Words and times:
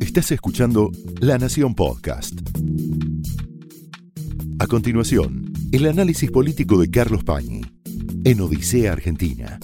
Estás 0.00 0.32
escuchando 0.32 0.90
La 1.20 1.38
Nación 1.38 1.74
Podcast. 1.74 2.34
A 4.58 4.66
continuación, 4.66 5.52
el 5.72 5.86
análisis 5.86 6.30
político 6.30 6.78
de 6.80 6.90
Carlos 6.90 7.22
Pañi 7.22 7.60
en 8.24 8.40
Odisea 8.40 8.92
Argentina. 8.92 9.58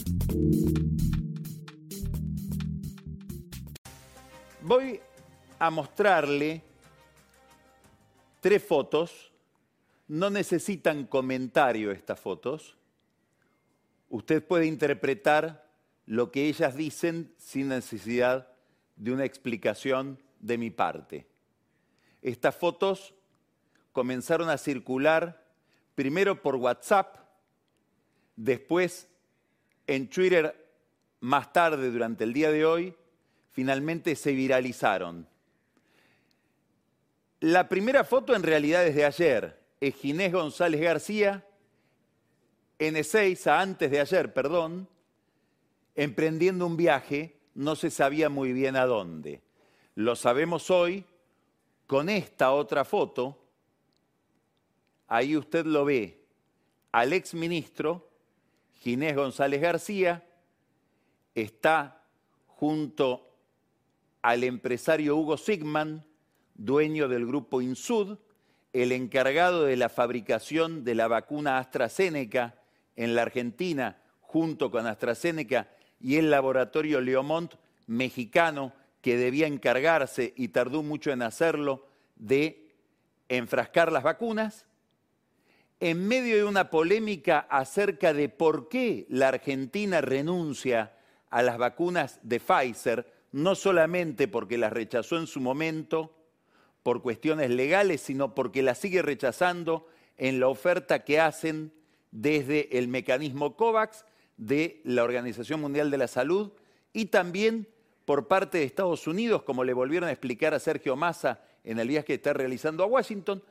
Voy 4.63 5.01
a 5.59 5.71
mostrarle 5.71 6.63
tres 8.41 8.63
fotos. 8.63 9.33
No 10.09 10.31
necesitan 10.31 11.07
comentario 11.07 11.91
estas 11.91 12.21
fotos. 12.21 12.77
Usted 14.09 14.47
puede 14.47 14.67
interpretar 14.67 15.69
lo 16.07 16.31
que 16.31 16.47
ellas 16.47 16.77
dicen 16.77 17.35
sin 17.39 17.69
necesidad 17.69 18.56
de 18.97 19.13
una 19.13 19.25
explicación 19.25 20.19
de 20.41 20.59
mi 20.59 20.71
parte. 20.71 21.27
Estas 22.23 22.57
fotos 22.57 23.15
comenzaron 23.93 24.51
a 24.51 24.59
circular 24.59 25.45
primero 25.95 26.43
por 26.43 26.57
WhatsApp, 26.57 27.17
después 28.35 29.09
en 29.87 30.09
Twitter 30.09 30.67
más 31.21 31.53
tarde 31.53 31.91
durante 31.91 32.25
el 32.25 32.33
día 32.33 32.51
de 32.51 32.67
hoy, 32.67 32.95
finalmente 33.53 34.17
se 34.17 34.33
viralizaron. 34.33 35.27
La 37.41 37.69
primera 37.69 38.05
foto 38.05 38.35
en 38.35 38.43
realidad 38.43 38.87
es 38.87 38.95
de 38.95 39.05
ayer, 39.05 39.61
es 39.81 39.95
Ginés 39.95 40.33
González 40.33 40.81
García 40.81 41.47
en 42.79 42.97
Ezeiza, 42.97 43.61
antes 43.61 43.91
de 43.91 44.01
ayer, 44.01 44.33
perdón, 44.33 44.89
emprendiendo 45.95 46.67
un 46.67 46.77
viaje, 46.77 47.36
no 47.57 47.75
se 47.75 47.91
sabía 47.91 48.29
muy 48.29 48.53
bien 48.53 48.77
a 48.77 48.85
dónde. 48.85 49.43
Lo 49.95 50.15
sabemos 50.15 50.71
hoy 50.71 51.05
con 51.87 52.11
esta 52.11 52.53
otra 52.53 52.85
foto. 52.85 53.43
Ahí 55.09 55.37
usted 55.37 55.65
lo 55.65 55.85
ve 55.87 56.23
al 56.93 57.13
exministro 57.15 58.11
Ginés 58.75 59.17
González 59.17 59.61
García, 59.61 60.25
está 61.35 62.03
junto 62.47 63.33
al 64.21 64.45
empresario 64.45 65.17
Hugo 65.17 65.39
Sigman, 65.39 66.05
dueño 66.55 67.09
del 67.09 67.27
grupo 67.27 67.63
Insud, 67.63 68.19
el 68.75 68.93
encargado 68.93 69.65
de 69.65 69.77
la 69.77 69.89
fabricación 69.89 70.85
de 70.85 70.95
la 70.95 71.09
vacuna 71.09 71.59
AstraZeneca 71.59 72.61
en 72.97 73.15
la 73.15 73.23
Argentina, 73.23 74.03
junto 74.21 74.71
con 74.71 74.87
AstraZeneca, 74.87 75.69
y 76.01 76.17
el 76.17 76.31
laboratorio 76.31 77.01
Leomont 77.01 77.55
mexicano, 77.87 78.73
que 79.01 79.17
debía 79.17 79.47
encargarse 79.47 80.33
y 80.37 80.49
tardó 80.49 80.83
mucho 80.83 81.11
en 81.11 81.23
hacerlo, 81.23 81.87
de 82.17 82.73
enfrascar 83.29 83.93
las 83.93 84.03
vacunas, 84.03 84.67
en 85.81 86.09
medio 86.09 86.37
de 86.37 86.45
una 86.45 86.71
polémica 86.71 87.47
acerca 87.51 88.13
de 88.13 88.29
por 88.29 88.69
qué 88.69 89.07
la 89.09 89.29
Argentina 89.29 90.01
renuncia 90.01 90.97
a 91.31 91.43
las 91.43 91.59
vacunas 91.59 92.19
de 92.23 92.41
Pfizer, 92.41 93.13
no 93.33 93.55
solamente 93.55 94.29
porque 94.29 94.57
las 94.57 94.73
rechazó 94.73 95.19
en 95.19 95.27
su 95.27 95.41
momento 95.41 96.17
por 96.83 97.03
cuestiones 97.03 97.51
legales, 97.51 98.01
sino 98.01 98.35
porque 98.35 98.63
las 98.63 98.79
sigue 98.79 99.03
rechazando 99.03 99.89
en 100.17 100.41
la 100.41 100.49
oferta 100.49 101.05
que 101.05 101.21
hacen 101.21 101.73
desde 102.11 102.79
el 102.79 102.89
mecanismo 102.89 103.57
COVAX 103.57 104.05
de 104.37 104.81
la 104.85 105.05
Organización 105.05 105.61
Mundial 105.61 105.91
de 105.91 105.99
la 105.99 106.09
Salud 106.09 106.53
y 106.93 107.07
también 107.07 107.69
por 108.05 108.29
parte 108.29 108.59
de 108.59 108.65
Estados 108.65 109.07
Unidos, 109.07 109.43
como 109.43 109.65
le 109.65 109.75
volvieron 109.75 110.09
a 110.09 110.13
explicar 110.13 110.55
a 110.55 110.61
Sergio 110.61 110.97
Massa 110.97 111.41
en 111.65 111.79
el 111.79 111.89
viaje 111.89 112.07
que 112.07 112.15
está 112.15 112.33
realizando 112.33 112.85
a 112.85 112.87
Washington, 112.87 113.43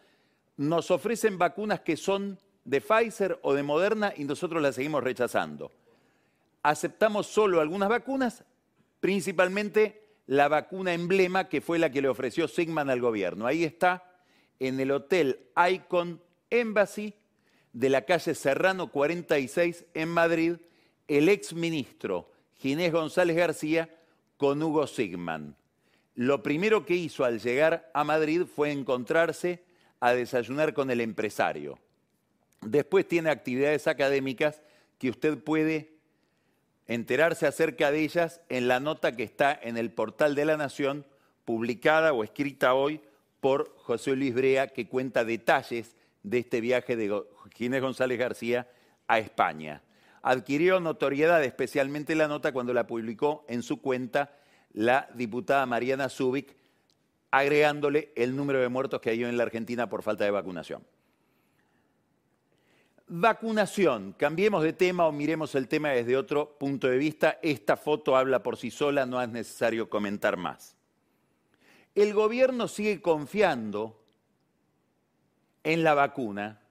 nos 0.58 0.92
ofrecen 0.92 1.38
vacunas 1.38 1.82
que 1.82 1.98
son 1.98 2.40
de 2.64 2.82
Pfizer 2.82 3.40
o 3.44 3.54
de 3.54 3.64
Moderna 3.64 4.14
y 4.16 4.24
nosotros 4.24 4.62
las 4.62 4.76
seguimos 4.76 5.04
rechazando. 5.04 5.72
Aceptamos 6.64 7.28
solo 7.28 7.62
algunas 7.62 7.90
vacunas, 7.90 8.44
principalmente 9.00 10.06
la 10.28 10.48
vacuna 10.48 10.94
emblema 10.94 11.48
que 11.50 11.62
fue 11.62 11.78
la 11.78 11.92
que 11.92 12.02
le 12.02 12.08
ofreció 12.08 12.48
Sigman 12.48 12.90
al 12.90 13.02
gobierno. 13.02 13.46
Ahí 13.46 13.64
está 13.64 14.04
en 14.60 14.80
el 14.80 14.92
hotel 14.92 15.40
Icon 15.70 16.22
Embassy 16.50 17.14
de 17.74 17.90
la 17.90 18.04
calle 18.04 18.34
Serrano 18.34 18.92
46 18.92 19.86
en 19.94 20.10
Madrid, 20.10 20.56
el 21.08 21.30
ex 21.30 21.54
ministro 21.54 22.32
Ginés 22.60 22.92
González 22.92 23.36
García 23.36 23.90
con 24.38 24.62
Hugo 24.62 24.88
Sigman. 24.88 25.56
Lo 26.16 26.42
primero 26.42 26.86
que 26.86 26.96
hizo 26.96 27.26
al 27.26 27.40
llegar 27.40 27.90
a 27.94 28.04
Madrid 28.04 28.44
fue 28.46 28.72
encontrarse 28.72 29.64
a 30.00 30.14
desayunar 30.14 30.74
con 30.74 30.90
el 30.90 31.02
empresario. 31.02 31.78
Después 32.62 33.08
tiene 33.08 33.30
actividades 33.30 33.88
académicas 33.88 34.62
que 34.98 35.10
usted 35.10 35.38
puede 35.38 35.94
enterarse 36.88 37.48
acerca 37.48 37.92
de 37.92 38.00
ellas 38.00 38.42
en 38.50 38.68
la 38.68 38.80
nota 38.80 39.16
que 39.16 39.24
está 39.24 39.58
en 39.62 39.78
el 39.78 39.92
portal 39.92 40.36
de 40.36 40.46
la 40.46 40.58
Nación, 40.58 41.06
publicada 41.44 42.14
o 42.14 42.24
escrita 42.24 42.74
hoy 42.74 43.02
por 43.40 43.76
José 43.78 44.16
Luis 44.16 44.34
Brea, 44.34 44.68
que 44.68 44.88
cuenta 44.88 45.26
detalles 45.26 45.96
de 46.24 46.40
este 46.40 46.62
viaje 46.62 46.96
de 46.96 47.24
Ginés 47.56 47.82
González 47.82 48.18
García 48.18 48.68
a 49.08 49.20
España. 49.20 49.82
Adquirió 50.28 50.80
notoriedad 50.80 51.44
especialmente 51.44 52.16
la 52.16 52.28
nota 52.28 52.52
cuando 52.52 52.74
la 52.74 52.88
publicó 52.88 53.46
en 53.48 53.62
su 53.62 53.80
cuenta 53.80 54.36
la 54.74 55.08
diputada 55.14 55.68
Mariana 55.68 56.10
Zubik, 56.10 56.58
agregándole 57.30 58.12
el 58.16 58.36
número 58.36 58.60
de 58.60 58.68
muertos 58.68 59.00
que 59.02 59.12
hay 59.12 59.24
en 59.24 59.38
la 59.38 59.44
Argentina 59.44 59.88
por 59.88 60.02
falta 60.02 60.24
de 60.24 60.32
vacunación. 60.32 60.84
Vacunación. 63.06 64.14
Cambiemos 64.18 64.64
de 64.64 64.74
tema 64.74 65.06
o 65.06 65.12
miremos 65.12 65.54
el 65.54 65.68
tema 65.68 65.90
desde 65.90 66.18
otro 66.18 66.58
punto 66.58 66.88
de 66.88 66.98
vista. 66.98 67.38
Esta 67.44 67.78
foto 67.78 68.18
habla 68.18 68.42
por 68.42 68.58
sí 68.58 68.72
sola, 68.72 69.06
no 69.06 69.22
es 69.22 69.30
necesario 69.30 69.92
comentar 69.92 70.38
más. 70.38 70.76
El 71.94 72.16
gobierno 72.16 72.68
sigue 72.68 73.00
confiando 73.00 74.04
en 75.64 75.84
la 75.84 75.94
vacuna, 75.94 76.62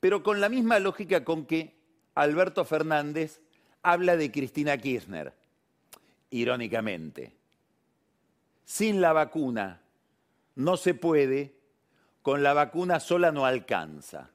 pero 0.00 0.22
con 0.22 0.40
la 0.40 0.48
misma 0.48 0.78
lógica 0.78 1.22
con 1.22 1.44
que 1.44 1.77
Alberto 2.18 2.64
Fernández 2.64 3.40
habla 3.80 4.16
de 4.16 4.32
Cristina 4.32 4.76
Kirchner, 4.76 5.32
irónicamente. 6.30 7.32
Sin 8.64 9.00
la 9.00 9.12
vacuna 9.12 9.80
no 10.56 10.76
se 10.76 10.94
puede, 10.94 11.54
con 12.22 12.42
la 12.42 12.54
vacuna 12.54 12.98
sola 12.98 13.30
no 13.30 13.46
alcanza. 13.46 14.30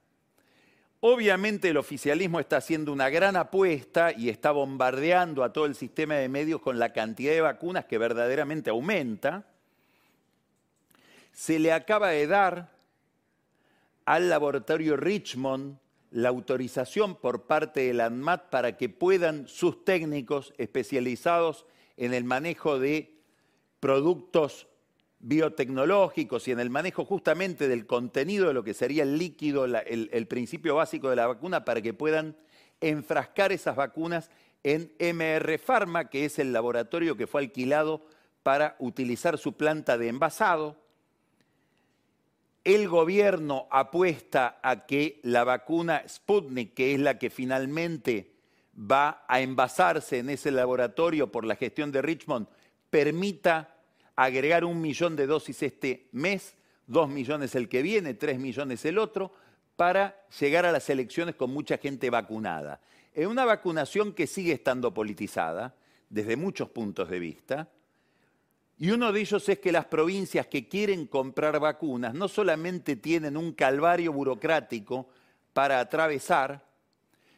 Obviamente 1.02 1.72
el 1.72 1.78
oficialismo 1.78 2.40
está 2.40 2.56
haciendo 2.56 2.94
una 2.94 3.10
gran 3.10 3.36
apuesta 3.36 4.14
y 4.14 4.30
está 4.30 4.52
bombardeando 4.52 5.44
a 5.44 5.52
todo 5.52 5.66
el 5.66 5.76
sistema 5.76 6.16
de 6.16 6.30
medios 6.30 6.62
con 6.62 6.80
la 6.80 6.94
cantidad 6.94 7.34
de 7.34 7.42
vacunas 7.42 7.84
que 7.84 7.98
verdaderamente 7.98 8.70
aumenta. 8.70 9.46
Se 11.34 11.60
le 11.60 11.74
acaba 11.74 12.12
de 12.12 12.28
dar 12.28 12.72
al 14.06 14.30
laboratorio 14.30 14.96
Richmond 14.96 15.83
la 16.14 16.30
autorización 16.30 17.16
por 17.16 17.48
parte 17.48 17.82
de 17.82 17.94
la 17.94 18.06
ANMAT 18.06 18.50
para 18.52 18.78
que 18.78 18.88
puedan 18.88 19.48
sus 19.48 19.84
técnicos 19.84 20.54
especializados 20.60 21.66
en 21.98 22.14
el 22.14 22.24
manejo 22.24 22.78
de 22.78 23.16
productos 23.80 24.68
biotecnológicos 25.18 26.48
y 26.48 26.52
en 26.52 26.60
el 26.60 26.70
manejo 26.70 27.04
justamente 27.04 27.68
del 27.68 27.88
contenido 27.88 28.48
de 28.48 28.54
lo 28.54 28.64
que 28.64 28.76
sería 28.76 29.02
el 29.02 29.18
líquido, 29.18 29.66
el, 29.66 30.10
el, 30.12 30.28
principio 30.28 30.76
básico 30.76 31.10
de 31.10 31.16
la 31.16 31.26
vacuna, 31.26 31.66
para 31.66 31.82
que 31.82 31.96
puedan 31.96 32.38
enfrascar 32.80 33.52
esas 33.52 33.76
vacunas 33.76 34.30
en 34.62 34.94
MR 35.00 35.58
Pharma, 35.58 36.10
que 36.10 36.26
es 36.26 36.38
el 36.38 36.54
laboratorio 36.54 37.18
que 37.18 37.26
fue 37.26 37.42
alquilado 37.42 38.06
para 38.44 38.76
utilizar 38.78 39.40
su 39.40 39.54
planta 39.54 39.98
de 39.98 40.10
envasado. 40.10 40.83
El 42.64 42.88
gobierno 42.88 43.68
apuesta 43.70 44.60
a 44.64 44.86
que 44.86 45.20
la 45.24 45.44
vacuna 45.44 46.04
Sputnik, 46.08 46.74
que 46.74 46.94
es 46.94 47.00
la 47.00 47.20
que 47.20 47.30
finalmente 47.30 48.32
va 48.80 49.26
a 49.28 49.42
envasarse 49.42 50.20
en 50.20 50.30
ese 50.30 50.50
laboratorio 50.50 51.30
por 51.30 51.44
la 51.44 51.58
gestión 51.58 51.92
de 51.92 52.02
Richmond, 52.02 52.48
permita 52.90 53.76
agregar 54.16 54.64
un 54.64 54.80
millón 54.80 55.18
de 55.18 55.28
dosis 55.28 55.62
este 55.62 56.08
mes, 56.14 56.56
dos 56.88 57.10
millones 57.10 57.54
el 57.56 57.68
que 57.68 57.82
viene, 57.82 58.14
tres 58.14 58.40
millones 58.40 58.86
el 58.86 58.98
otro, 58.98 59.34
para 59.76 60.16
llegar 60.40 60.66
a 60.66 60.72
las 60.72 60.90
elecciones 60.90 61.36
con 61.36 61.52
mucha 61.52 61.78
gente 61.78 62.10
vacunada. 62.10 62.80
Es 63.14 63.28
una 63.28 63.44
vacunación 63.44 64.14
que 64.14 64.26
sigue 64.26 64.54
estando 64.54 64.94
politizada 64.94 65.76
desde 66.10 66.38
muchos 66.38 66.70
puntos 66.70 67.10
de 67.10 67.20
vista, 67.20 67.68
y 68.78 68.92
uno 68.92 69.12
de 69.12 69.22
ellos 69.22 69.48
es 69.50 69.60
que 69.60 69.72
las 69.72 69.86
provincias 69.86 70.48
que 70.48 70.68
quieren 70.68 71.06
comprar 71.08 71.60
vacunas 71.60 72.14
no 72.14 72.28
solamente 72.28 72.96
tienen 72.96 73.38
un 73.38 73.54
calvario 73.54 74.12
burocrático 74.12 75.08
para 75.54 75.80
atravesar, 75.80 76.66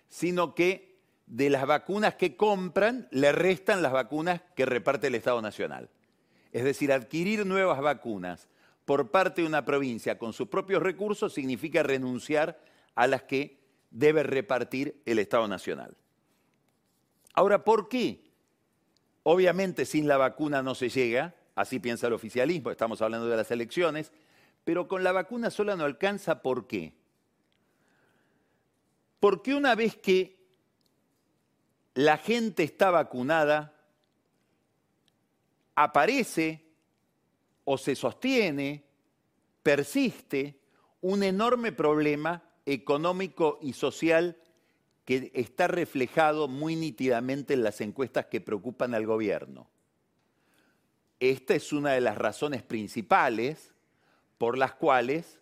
sino 0.08 0.56
que 0.56 0.96
de 1.28 1.50
las 1.50 1.66
vacunas 1.66 2.16
que 2.16 2.36
compran 2.36 3.08
le 3.12 3.32
restan 3.32 3.82
las 3.82 3.92
vacunas 3.92 4.42
que 4.56 4.66
reparte 4.66 5.08
el 5.08 5.16
Estado 5.16 5.42
Nacional. 5.42 5.90
Es 6.54 6.64
decir, 6.64 6.94
adquirir 6.94 7.46
nuevas 7.46 7.82
vacunas 7.82 8.48
por 8.86 9.12
parte 9.12 9.42
de 9.42 9.48
una 9.48 9.66
provincia 9.66 10.18
con 10.18 10.32
sus 10.32 10.48
propios 10.48 10.82
recursos 10.82 11.34
significa 11.34 11.84
renunciar 11.84 12.60
a 12.94 13.08
las 13.08 13.24
que 13.24 13.60
debe 13.92 14.24
repartir 14.24 15.02
el 15.06 15.20
Estado 15.20 15.48
Nacional. 15.48 15.98
Ahora, 17.34 17.64
¿por 17.64 17.90
qué? 17.90 18.25
Obviamente 19.28 19.86
sin 19.86 20.08
la 20.08 20.18
vacuna 20.18 20.62
no 20.62 20.76
se 20.76 20.90
llega, 20.90 21.34
así 21.56 21.80
piensa 21.80 22.06
el 22.06 22.14
oficialismo, 22.14 22.70
estamos 22.70 23.02
hablando 23.02 23.28
de 23.28 23.36
las 23.36 23.50
elecciones, 23.50 24.12
pero 24.64 24.88
con 24.88 25.04
la 25.04 25.12
vacuna 25.14 25.50
sola 25.50 25.76
no 25.76 25.84
alcanza, 25.84 26.44
¿por 26.44 26.68
qué? 26.68 26.94
Porque 29.20 29.56
una 29.56 29.74
vez 29.74 29.96
que 29.96 30.38
la 31.96 32.20
gente 32.20 32.62
está 32.62 32.92
vacunada, 32.92 33.74
aparece 35.74 36.64
o 37.64 37.80
se 37.80 37.96
sostiene, 37.96 38.86
persiste 39.64 40.60
un 41.02 41.24
enorme 41.24 41.72
problema 41.72 42.44
económico 42.64 43.58
y 43.60 43.74
social 43.74 44.38
que 45.06 45.32
está 45.36 45.68
reflejado 45.68 46.48
muy 46.48 46.76
nítidamente 46.76 47.54
en 47.54 47.64
las 47.64 47.80
encuestas 47.80 48.26
que 48.26 48.42
preocupan 48.42 48.96
al 48.96 49.06
gobierno. 49.06 49.70
Esta 51.20 51.56
es 51.56 51.72
una 51.72 51.94
de 51.94 52.02
las 52.02 52.18
razones 52.18 52.64
principales 52.64 53.74
por 54.38 54.58
las 54.58 54.74
cuales 54.74 55.40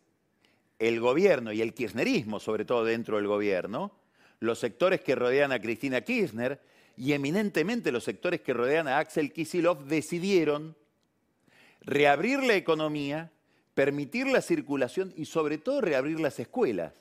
el 0.79 0.99
gobierno 0.99 1.53
y 1.53 1.61
el 1.61 1.73
kirchnerismo, 1.73 2.39
sobre 2.39 2.65
todo 2.65 2.83
dentro 2.83 3.17
del 3.17 3.27
gobierno, 3.27 3.91
los 4.39 4.59
sectores 4.59 5.01
que 5.01 5.15
rodean 5.15 5.53
a 5.53 5.61
Cristina 5.61 6.01
Kirchner 6.01 6.61
y 6.97 7.13
eminentemente 7.13 7.91
los 7.91 8.03
sectores 8.03 8.41
que 8.41 8.53
rodean 8.53 8.87
a 8.87 8.99
Axel 8.99 9.31
Kisilov 9.31 9.85
decidieron 9.85 10.75
reabrir 11.81 12.43
la 12.43 12.55
economía, 12.55 13.31
permitir 13.73 14.27
la 14.27 14.41
circulación 14.41 15.13
y 15.15 15.25
sobre 15.25 15.57
todo 15.57 15.81
reabrir 15.81 16.19
las 16.19 16.39
escuelas. 16.39 16.93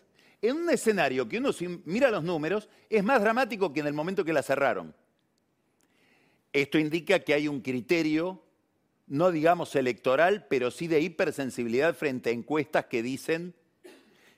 En 0.42 0.56
un 0.56 0.70
escenario 0.70 1.28
que 1.28 1.38
uno 1.38 1.50
mira 1.84 2.10
los 2.10 2.24
números 2.24 2.68
es 2.90 3.04
más 3.04 3.20
dramático 3.20 3.72
que 3.72 3.80
en 3.80 3.86
el 3.86 3.94
momento 3.94 4.24
que 4.24 4.32
la 4.32 4.42
cerraron. 4.42 4.94
Esto 6.52 6.78
indica 6.78 7.20
que 7.20 7.32
hay 7.32 7.48
un 7.48 7.60
criterio, 7.60 8.42
no 9.06 9.30
digamos 9.30 9.74
electoral, 9.76 10.46
pero 10.50 10.70
sí 10.70 10.88
de 10.88 11.00
hipersensibilidad 11.00 11.94
frente 11.94 12.30
a 12.30 12.32
encuestas 12.32 12.86
que 12.86 13.02
dicen 13.02 13.54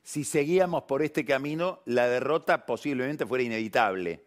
si 0.04 0.24
seguíamos 0.24 0.82
por 0.82 1.02
este 1.02 1.24
camino, 1.24 1.80
la 1.86 2.06
derrota 2.06 2.66
posiblemente 2.66 3.24
fuera 3.24 3.42
inevitable. 3.42 4.22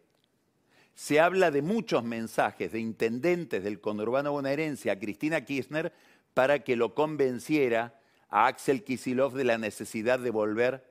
Se 0.95 1.19
habla 1.19 1.51
de 1.51 1.61
muchos 1.61 2.03
mensajes 2.03 2.71
de 2.71 2.79
intendentes 2.79 3.63
del 3.63 3.79
conurbano 3.79 4.31
bonaerense 4.31 4.89
a 4.89 4.97
Cristina 4.97 5.45
Kirchner 5.45 5.93
para 6.33 6.63
que 6.63 6.75
lo 6.75 6.95
convenciera 6.95 7.99
a 8.29 8.47
Axel 8.47 8.83
Kisilov 8.83 9.33
de 9.33 9.43
la 9.43 9.59
necesidad 9.59 10.17
de 10.17 10.31
volver 10.31 10.83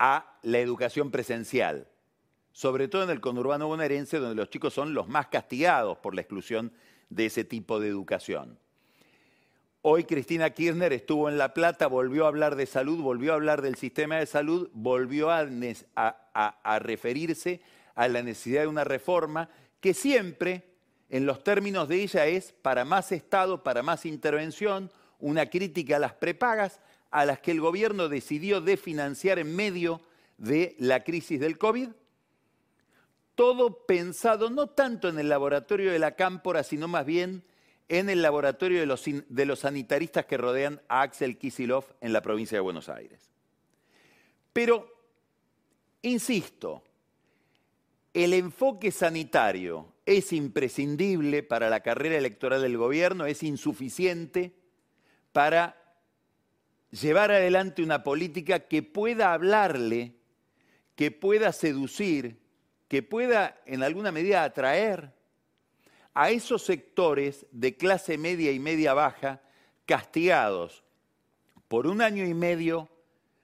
a 0.00 0.38
la 0.42 0.58
educación 0.58 1.10
presencial, 1.10 1.86
sobre 2.52 2.88
todo 2.88 3.04
en 3.04 3.10
el 3.10 3.20
conurbano 3.20 3.68
bonaerense, 3.68 4.18
donde 4.18 4.34
los 4.34 4.48
chicos 4.48 4.72
son 4.72 4.94
los 4.94 5.08
más 5.08 5.26
castigados 5.26 5.98
por 5.98 6.14
la 6.14 6.22
exclusión 6.22 6.72
de 7.10 7.26
ese 7.26 7.44
tipo 7.44 7.78
de 7.78 7.88
educación. 7.88 8.58
Hoy 9.82 10.04
Cristina 10.04 10.50
Kirchner 10.50 10.94
estuvo 10.94 11.28
en 11.28 11.36
La 11.36 11.52
Plata, 11.52 11.86
volvió 11.86 12.24
a 12.24 12.28
hablar 12.28 12.56
de 12.56 12.64
salud, 12.64 13.02
volvió 13.02 13.32
a 13.32 13.34
hablar 13.34 13.60
del 13.60 13.76
sistema 13.76 14.16
de 14.16 14.26
salud, 14.26 14.70
volvió 14.72 15.30
a, 15.30 15.44
referirse 16.80 17.60
a 17.94 18.08
la 18.08 18.22
necesidad 18.22 18.62
de 18.62 18.68
una 18.68 18.84
reforma 18.84 19.50
que 19.80 19.92
siempre, 19.92 20.64
en 21.10 21.26
los 21.26 21.44
términos 21.44 21.88
de 21.88 22.02
ella, 22.02 22.26
es 22.26 22.52
para 22.52 22.86
más 22.86 23.12
Estado, 23.12 23.62
para 23.62 23.82
más 23.82 24.06
intervención, 24.06 24.90
una 25.18 25.50
crítica 25.50 25.96
a 25.96 26.00
las 26.00 26.14
prepagas 26.14 26.80
a 27.10 27.24
las 27.24 27.40
que 27.40 27.50
el 27.50 27.60
gobierno 27.60 28.08
decidió 28.08 28.60
desfinanciar 28.60 29.38
en 29.38 29.54
medio 29.54 30.00
de 30.38 30.76
la 30.78 31.04
crisis 31.04 31.40
del 31.40 31.58
COVID. 31.58 31.88
Todo 33.34 33.86
pensado 33.86 34.50
no 34.50 34.68
tanto 34.68 35.08
en 35.08 35.18
el 35.18 35.28
laboratorio 35.28 35.92
de 35.92 35.98
la 35.98 36.14
Cámpora, 36.14 36.62
sino 36.62 36.88
más 36.88 37.06
bien 37.06 37.42
en 37.88 38.08
el 38.08 38.22
laboratorio 38.22 38.80
de 38.80 38.86
los, 38.86 39.04
de 39.04 39.46
los 39.46 39.60
sanitaristas 39.60 40.26
que 40.26 40.36
rodean 40.36 40.80
a 40.88 41.02
Axel 41.02 41.38
Kisilov 41.38 41.84
en 42.00 42.12
la 42.12 42.22
provincia 42.22 42.56
de 42.56 42.60
Buenos 42.60 42.88
Aires. 42.88 43.30
Pero, 44.52 44.92
insisto, 46.02 46.84
el 48.14 48.34
enfoque 48.34 48.92
sanitario 48.92 49.92
es 50.06 50.32
imprescindible 50.32 51.42
para 51.42 51.70
la 51.70 51.80
carrera 51.80 52.16
electoral 52.16 52.62
del 52.62 52.76
gobierno, 52.76 53.26
es 53.26 53.42
insuficiente 53.42 54.52
para 55.32 55.79
llevar 56.90 57.30
adelante 57.30 57.82
una 57.82 58.02
política 58.02 58.60
que 58.60 58.82
pueda 58.82 59.32
hablarle, 59.32 60.14
que 60.96 61.10
pueda 61.10 61.52
seducir, 61.52 62.40
que 62.88 63.02
pueda 63.02 63.60
en 63.66 63.82
alguna 63.82 64.12
medida 64.12 64.42
atraer 64.42 65.12
a 66.14 66.30
esos 66.30 66.62
sectores 66.62 67.46
de 67.52 67.76
clase 67.76 68.18
media 68.18 68.50
y 68.50 68.58
media 68.58 68.94
baja 68.94 69.40
castigados 69.86 70.82
por 71.68 71.86
un 71.86 72.02
año 72.02 72.24
y 72.24 72.34
medio 72.34 72.88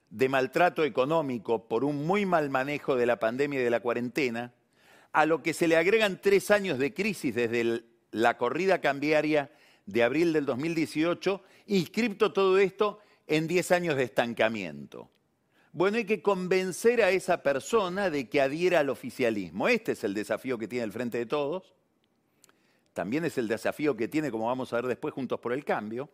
de 0.09 0.29
maltrato 0.29 0.83
económico, 0.83 1.67
por 1.67 1.83
un 1.83 2.05
muy 2.05 2.25
mal 2.25 2.49
manejo 2.49 2.95
de 2.95 3.05
la 3.05 3.19
pandemia 3.19 3.59
y 3.59 3.63
de 3.63 3.69
la 3.69 3.79
cuarentena, 3.79 4.53
a 5.13 5.25
lo 5.25 5.41
que 5.41 5.53
se 5.53 5.67
le 5.67 5.77
agregan 5.77 6.21
tres 6.21 6.51
años 6.51 6.77
de 6.77 6.93
crisis 6.93 7.33
desde 7.33 7.83
la 8.11 8.37
corrida 8.37 8.79
cambiaria 8.81 9.51
de 9.85 10.03
abril 10.03 10.33
del 10.33 10.45
2018, 10.45 11.41
inscripto 11.67 12.33
todo 12.33 12.57
esto 12.57 12.99
en 13.27 13.47
diez 13.47 13.71
años 13.71 13.95
de 13.95 14.03
estancamiento. 14.03 15.09
Bueno, 15.73 15.97
hay 15.97 16.05
que 16.05 16.21
convencer 16.21 17.03
a 17.03 17.11
esa 17.11 17.43
persona 17.43 18.09
de 18.09 18.27
que 18.29 18.41
adhiera 18.41 18.79
al 18.79 18.89
oficialismo. 18.89 19.67
Este 19.67 19.91
es 19.91 20.03
el 20.03 20.13
desafío 20.13 20.57
que 20.57 20.67
tiene 20.67 20.85
el 20.85 20.91
Frente 20.91 21.19
de 21.19 21.25
Todos 21.25 21.75
también 22.97 23.25
es 23.25 23.37
el 23.37 23.47
desafío 23.47 23.95
que 23.95 24.07
tiene, 24.07 24.31
como 24.31 24.47
vamos 24.47 24.73
a 24.73 24.77
ver 24.77 24.87
después, 24.87 25.13
Juntos 25.13 25.39
por 25.39 25.53
el 25.53 25.63
Cambio. 25.63 26.09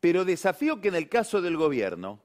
Pero 0.00 0.24
desafío 0.24 0.80
que 0.80 0.88
en 0.88 0.96
el 0.96 1.08
caso 1.08 1.40
del 1.40 1.56
gobierno 1.56 2.18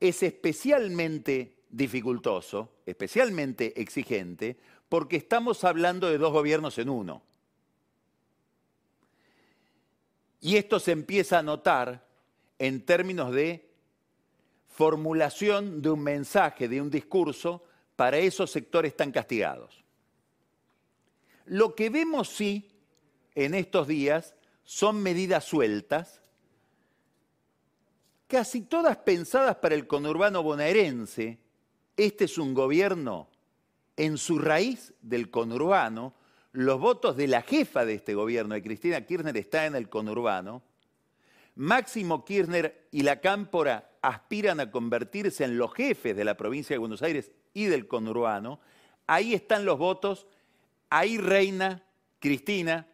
es 0.00 0.24
especialmente 0.24 1.58
dificultoso, 1.70 2.72
especialmente 2.86 3.80
exigente, 3.80 4.56
porque 4.88 5.14
estamos 5.14 5.62
hablando 5.62 6.10
de 6.10 6.18
dos 6.18 6.32
gobiernos 6.32 6.76
en 6.78 6.88
uno. 6.88 7.22
Y 10.40 10.56
esto 10.56 10.80
se 10.80 10.90
empieza 10.90 11.38
a 11.38 11.44
notar 11.44 12.04
en 12.62 12.86
términos 12.86 13.34
de 13.34 13.68
formulación 14.68 15.82
de 15.82 15.90
un 15.90 16.00
mensaje, 16.00 16.68
de 16.68 16.80
un 16.80 16.90
discurso 16.90 17.64
para 17.96 18.18
esos 18.18 18.52
sectores 18.52 18.96
tan 18.96 19.10
castigados. 19.10 19.82
Lo 21.46 21.74
que 21.74 21.90
vemos 21.90 22.28
sí 22.28 22.70
en 23.34 23.54
estos 23.54 23.88
días 23.88 24.36
son 24.62 25.02
medidas 25.02 25.44
sueltas, 25.44 26.22
casi 28.28 28.60
todas 28.60 28.96
pensadas 28.98 29.56
para 29.56 29.74
el 29.74 29.88
conurbano 29.88 30.44
bonaerense. 30.44 31.40
Este 31.96 32.26
es 32.26 32.38
un 32.38 32.54
gobierno 32.54 33.28
en 33.96 34.16
su 34.16 34.38
raíz 34.38 34.94
del 35.02 35.32
conurbano. 35.32 36.14
Los 36.52 36.78
votos 36.78 37.16
de 37.16 37.26
la 37.26 37.42
jefa 37.42 37.84
de 37.84 37.94
este 37.94 38.14
gobierno, 38.14 38.54
de 38.54 38.62
Cristina 38.62 39.04
Kirchner, 39.04 39.36
están 39.36 39.64
en 39.64 39.74
el 39.74 39.88
conurbano. 39.88 40.62
Máximo 41.54 42.24
Kirchner 42.24 42.88
y 42.90 43.02
la 43.02 43.20
Cámpora 43.20 43.90
aspiran 44.00 44.60
a 44.60 44.70
convertirse 44.70 45.44
en 45.44 45.58
los 45.58 45.72
jefes 45.74 46.16
de 46.16 46.24
la 46.24 46.36
provincia 46.36 46.74
de 46.74 46.78
Buenos 46.78 47.02
Aires 47.02 47.30
y 47.54 47.66
del 47.66 47.86
conurbano. 47.86 48.60
Ahí 49.06 49.34
están 49.34 49.64
los 49.64 49.78
votos 49.78 50.26
ahí 50.92 51.16
reina 51.16 51.82
Cristina, 52.18 52.86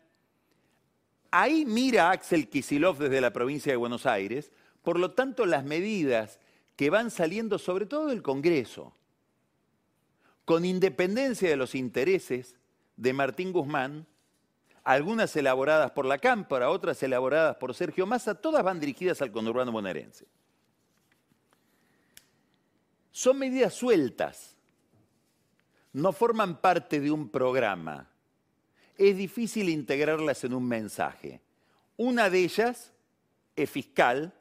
ahí 1.33 1.65
mira 1.67 2.13
Axel 2.13 2.49
Kisilov 2.49 2.97
desde 2.97 3.21
la 3.21 3.33
provincia 3.33 3.73
de 3.73 3.77
Buenos 3.77 4.07
Aires, 4.07 4.53
por 4.83 5.01
lo 5.01 5.11
tanto 5.11 5.47
las 5.47 5.65
medidas 5.65 6.39
que 6.77 6.91
van 6.91 7.11
saliendo 7.11 7.59
sobre 7.59 7.87
todo 7.87 8.07
del 8.07 8.23
Congreso, 8.23 8.95
con 10.45 10.65
independencia 10.65 11.51
de 11.51 11.57
los 11.57 11.75
intereses 11.75 12.55
de 12.97 13.13
Martín 13.13 13.53
Guzmán, 13.53 14.07
algunas 14.89 15.37
elaboradas 15.37 15.91
por 15.91 16.07
la 16.07 16.17
Cámpora, 16.17 16.71
otras 16.71 17.03
elaboradas 17.03 17.57
por 17.57 17.75
Sergio 17.75 18.07
Massa, 18.07 18.35
todas 18.35 18.65
van 18.65 18.81
dirigidas 18.81 19.21
al 19.21 19.31
conurbano 19.31 19.71
bonaerense. 19.71 20.25
Son 23.11 23.39
medidas 23.39 23.75
sueltas, 23.75 24.57
no 25.93 26.11
forman 26.13 26.63
parte 26.63 27.01
de 27.01 27.11
un 27.11 27.29
programa. 27.29 28.09
Es 28.97 29.15
difícil 29.15 29.69
integrarlas 29.69 30.43
en 30.45 30.55
un 30.55 30.67
mensaje. 30.67 31.43
Una 31.99 32.31
de 32.31 32.45
ellas 32.45 32.95
es 33.57 33.69
fiscal, 33.69 34.33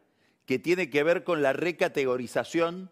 que 0.46 0.60
tiene 0.60 0.89
que 0.89 1.04
ver 1.04 1.25
con 1.25 1.42
la 1.42 1.51
recategorización 1.51 2.89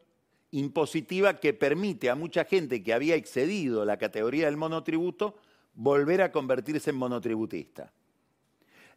impositiva 0.51 1.39
que 1.39 1.53
permite 1.53 2.09
a 2.09 2.15
mucha 2.15 2.43
gente 2.43 2.83
que 2.83 2.93
había 2.93 3.15
excedido 3.15 3.85
la 3.85 3.95
categoría 3.95 4.47
del 4.47 4.57
monotributo 4.57 5.37
volver 5.75 6.21
a 6.21 6.31
convertirse 6.31 6.89
en 6.89 6.95
monotributista. 6.95 7.91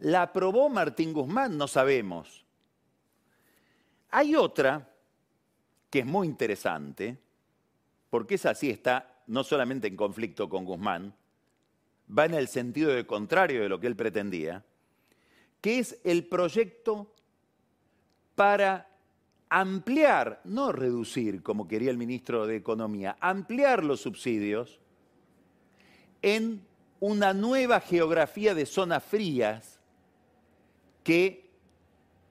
¿La 0.00 0.22
aprobó 0.22 0.68
Martín 0.68 1.12
Guzmán? 1.12 1.58
No 1.58 1.66
sabemos. 1.66 2.44
Hay 4.10 4.34
otra 4.36 4.88
que 5.90 6.00
es 6.00 6.06
muy 6.06 6.26
interesante, 6.26 7.18
porque 8.10 8.36
esa 8.36 8.54
sí 8.54 8.70
está 8.70 9.22
no 9.26 9.44
solamente 9.44 9.88
en 9.88 9.96
conflicto 9.96 10.48
con 10.48 10.64
Guzmán, 10.64 11.14
va 12.16 12.24
en 12.24 12.34
el 12.34 12.48
sentido 12.48 12.90
de 12.90 13.06
contrario 13.06 13.62
de 13.62 13.68
lo 13.68 13.80
que 13.80 13.86
él 13.86 13.96
pretendía, 13.96 14.64
que 15.60 15.78
es 15.78 16.00
el 16.04 16.26
proyecto 16.26 17.12
para 18.34 18.88
ampliar, 19.50 20.40
no 20.44 20.72
reducir 20.72 21.42
como 21.42 21.66
quería 21.68 21.90
el 21.90 21.98
ministro 21.98 22.46
de 22.46 22.56
Economía, 22.56 23.16
ampliar 23.20 23.84
los 23.84 24.00
subsidios 24.00 24.80
en 26.22 26.67
una 27.00 27.32
nueva 27.32 27.80
geografía 27.80 28.54
de 28.54 28.66
zonas 28.66 29.04
frías 29.04 29.78
que 31.04 31.50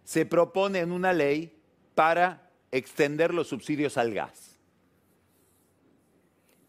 se 0.04 0.26
propone 0.26 0.80
en 0.80 0.92
una 0.92 1.14
ley 1.14 1.60
para 1.96 2.50
extender 2.72 3.34
los 3.34 3.48
subsidios 3.48 3.98
al 3.98 4.14
gas. 4.14 4.58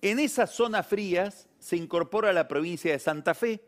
En 0.01 0.19
esas 0.19 0.51
zonas 0.51 0.87
frías 0.87 1.49
se 1.59 1.77
incorpora 1.77 2.31
a 2.31 2.33
la 2.33 2.47
provincia 2.47 2.93
de 2.93 2.99
Santa 2.99 3.35
Fe, 3.35 3.61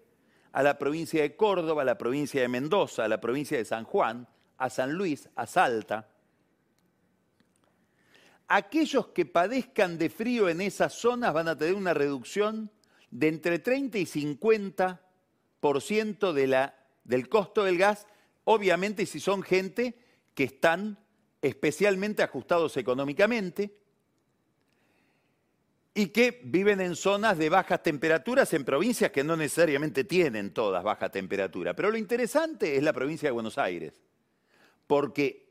a 0.52 0.62
la 0.62 0.78
provincia 0.78 1.22
de 1.22 1.36
Córdoba, 1.36 1.82
a 1.82 1.84
la 1.84 1.98
provincia 1.98 2.40
de 2.40 2.48
Mendoza, 2.48 3.04
a 3.04 3.08
la 3.08 3.20
provincia 3.20 3.58
de 3.58 3.64
San 3.64 3.84
Juan, 3.84 4.28
a 4.58 4.70
San 4.70 4.92
Luis, 4.92 5.28
a 5.34 5.46
Salta. 5.46 6.08
Aquellos 8.46 9.08
que 9.08 9.26
padezcan 9.26 9.98
de 9.98 10.10
frío 10.10 10.48
en 10.48 10.60
esas 10.60 10.92
zonas 10.92 11.32
van 11.32 11.48
a 11.48 11.56
tener 11.56 11.74
una 11.74 11.94
reducción 11.94 12.70
de 13.10 13.28
entre 13.28 13.58
30 13.58 13.98
y 13.98 14.06
50% 14.06 16.32
de 16.32 16.46
la, 16.46 16.74
del 17.04 17.28
costo 17.28 17.64
del 17.64 17.78
gas, 17.78 18.06
obviamente 18.44 19.06
si 19.06 19.20
son 19.20 19.42
gente 19.42 19.98
que 20.34 20.44
están 20.44 20.98
especialmente 21.42 22.22
ajustados 22.22 22.76
económicamente 22.76 23.74
y 25.92 26.08
que 26.08 26.40
viven 26.44 26.80
en 26.80 26.94
zonas 26.94 27.36
de 27.36 27.48
bajas 27.48 27.82
temperaturas 27.82 28.52
en 28.54 28.64
provincias 28.64 29.10
que 29.10 29.24
no 29.24 29.36
necesariamente 29.36 30.04
tienen 30.04 30.52
todas 30.52 30.84
baja 30.84 31.10
temperatura. 31.10 31.74
Pero 31.74 31.90
lo 31.90 31.98
interesante 31.98 32.76
es 32.76 32.82
la 32.82 32.92
provincia 32.92 33.28
de 33.28 33.32
Buenos 33.32 33.58
Aires, 33.58 34.00
porque 34.86 35.50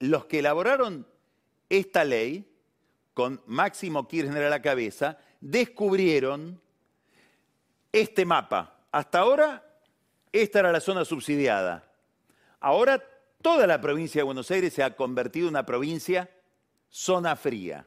los 0.00 0.26
que 0.26 0.40
elaboraron 0.40 1.06
esta 1.68 2.04
ley, 2.04 2.50
con 3.14 3.40
Máximo 3.46 4.08
Kirchner 4.08 4.44
a 4.44 4.50
la 4.50 4.60
cabeza, 4.60 5.18
descubrieron 5.40 6.60
este 7.94 8.24
mapa. 8.24 8.76
Hasta 8.90 9.20
ahora, 9.20 9.64
esta 10.32 10.58
era 10.58 10.72
la 10.72 10.80
zona 10.80 11.04
subsidiada. 11.04 11.88
Ahora, 12.58 13.00
toda 13.40 13.68
la 13.68 13.80
provincia 13.80 14.18
de 14.18 14.24
Buenos 14.24 14.50
Aires 14.50 14.72
se 14.72 14.82
ha 14.82 14.96
convertido 14.96 15.46
en 15.46 15.54
una 15.54 15.64
provincia 15.64 16.28
zona 16.90 17.36
fría, 17.36 17.86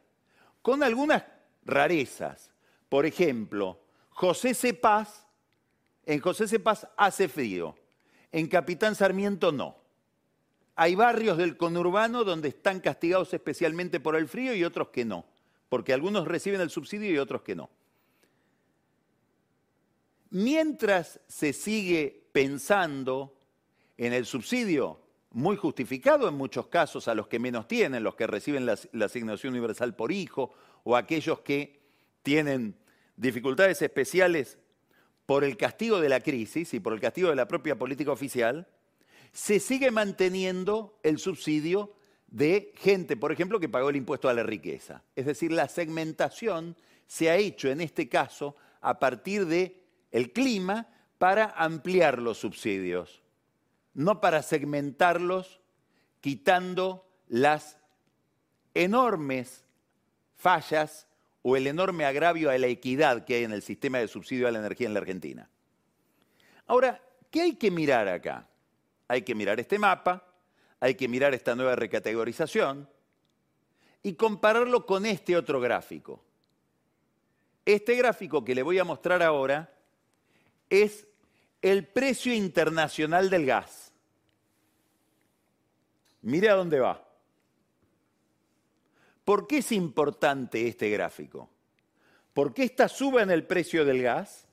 con 0.62 0.82
algunas 0.82 1.24
rarezas. 1.66 2.52
Por 2.88 3.06
ejemplo, 3.06 3.82
José 4.10 4.54
Cepaz, 4.54 5.28
en 6.06 6.22
José 6.22 6.48
Cepaz 6.48 6.88
hace 6.96 7.28
frío, 7.28 7.76
en 8.32 8.48
Capitán 8.48 8.96
Sarmiento 8.96 9.52
no. 9.52 9.76
Hay 10.78 10.96
barrios 10.96 11.38
del 11.38 11.58
conurbano 11.58 12.24
donde 12.24 12.48
están 12.50 12.80
castigados 12.80 13.34
especialmente 13.34 14.00
por 14.00 14.16
el 14.16 14.30
frío 14.30 14.56
y 14.56 14.64
otros 14.64 14.88
que 14.90 15.04
no, 15.04 15.26
porque 15.68 15.92
algunos 15.92 16.28
reciben 16.30 16.62
el 16.62 16.70
subsidio 16.70 17.12
y 17.12 17.18
otros 17.18 17.42
que 17.42 17.56
no. 17.56 17.70
Mientras 20.30 21.20
se 21.28 21.54
sigue 21.54 22.28
pensando 22.32 23.34
en 23.98 24.14
el 24.14 24.26
subsidio, 24.26 25.00
muy 25.32 25.56
justificado 25.56 26.28
en 26.28 26.36
muchos 26.36 26.68
casos 26.68 27.08
a 27.08 27.16
los 27.16 27.28
que 27.28 27.40
menos 27.40 27.68
tienen, 27.68 28.04
los 28.04 28.16
que 28.16 28.28
reciben 28.28 28.66
la, 28.66 28.78
asignación 29.06 29.54
universal 29.54 29.96
por 29.96 30.12
hijo 30.12 30.54
o 30.84 30.96
aquellos 30.96 31.42
que 31.42 31.80
tienen 32.24 32.76
dificultades 33.16 33.82
especiales 33.82 34.58
por 35.26 35.44
el 35.44 35.58
castigo 35.58 36.00
de 36.00 36.10
la 36.10 36.22
crisis 36.22 36.74
y 36.74 36.80
por 36.80 36.94
el 36.94 37.00
castigo 37.00 37.30
de 37.30 37.36
la 37.36 37.48
propia 37.48 37.78
política 37.78 38.12
oficial, 38.12 38.68
se 39.32 39.60
sigue 39.60 39.92
manteniendo 39.92 40.98
el 41.04 41.20
subsidio 41.20 41.94
de 42.28 42.74
gente, 42.78 43.18
por 43.18 43.32
ejemplo, 43.32 43.60
que 43.60 43.70
pagó 43.70 43.90
el 43.90 43.96
impuesto 43.96 44.30
a 44.30 44.34
la 44.34 44.44
riqueza. 44.44 45.04
Es 45.16 45.26
decir, 45.26 45.52
la 45.52 45.68
segmentación 45.68 46.76
se 47.06 47.30
ha 47.30 47.36
hecho 47.36 47.70
en 47.70 47.82
este 47.82 48.10
caso 48.10 48.56
a 48.82 49.00
partir 49.00 49.46
de 49.46 49.87
el 50.12 50.32
clima 50.32 50.88
para 51.18 51.46
ampliar 51.46 52.20
los 52.20 52.38
subsidios, 52.38 53.24
no 53.94 54.22
para 54.22 54.44
segmentarlos 54.44 55.62
quitando 56.22 57.08
las 57.28 57.78
enormes 58.74 59.66
fallas 60.36 61.08
o 61.42 61.56
el 61.56 61.68
enorme 61.68 62.06
agravio 62.06 62.50
a 62.50 62.58
la 62.58 62.68
equidad 62.68 63.26
que 63.26 63.36
hay 63.36 63.44
en 63.44 63.54
el 63.54 63.62
sistema 63.62 64.00
de 64.00 64.08
subsidio 64.08 64.48
a 64.48 64.52
la 64.52 64.60
energía 64.60 64.88
en 64.88 64.94
la 64.94 65.00
Argentina. 65.00 65.50
Ahora, 66.68 67.02
¿qué 67.32 67.42
hay 67.42 67.56
que 67.56 67.72
mirar 67.72 68.08
acá? 68.08 68.48
Hay 69.08 69.22
que 69.22 69.34
mirar 69.34 69.60
este 69.60 69.80
mapa, 69.80 70.28
hay 70.80 70.96
que 70.96 71.08
mirar 71.08 71.34
esta 71.34 71.56
nueva 71.56 71.76
recategorización 71.76 72.90
y 74.04 74.14
compararlo 74.14 74.86
con 74.86 75.06
este 75.06 75.36
otro 75.36 75.60
gráfico. 75.60 76.24
Este 77.66 77.96
gráfico 77.96 78.44
que 78.44 78.56
le 78.56 78.64
voy 78.64 78.80
a 78.80 78.84
mostrar 78.84 79.24
ahora 79.24 79.74
es 80.70 81.08
el 81.62 81.86
precio 81.88 82.34
internacional 82.34 83.30
del 83.30 83.46
gas. 83.46 83.92
Mire 86.22 86.50
a 86.50 86.56
dónde 86.56 86.80
va. 86.80 87.08
¿Por 89.24 89.48
qué 89.48 89.58
es 89.58 89.72
importante 89.72 90.68
este 90.68 90.90
gráfico? 90.90 91.50
Porque 92.34 92.64
esta 92.64 92.88
suba 92.88 93.22
en 93.24 93.32
el 93.32 93.46
precio 93.46 93.84
del 93.84 94.02
gas, 94.02 94.48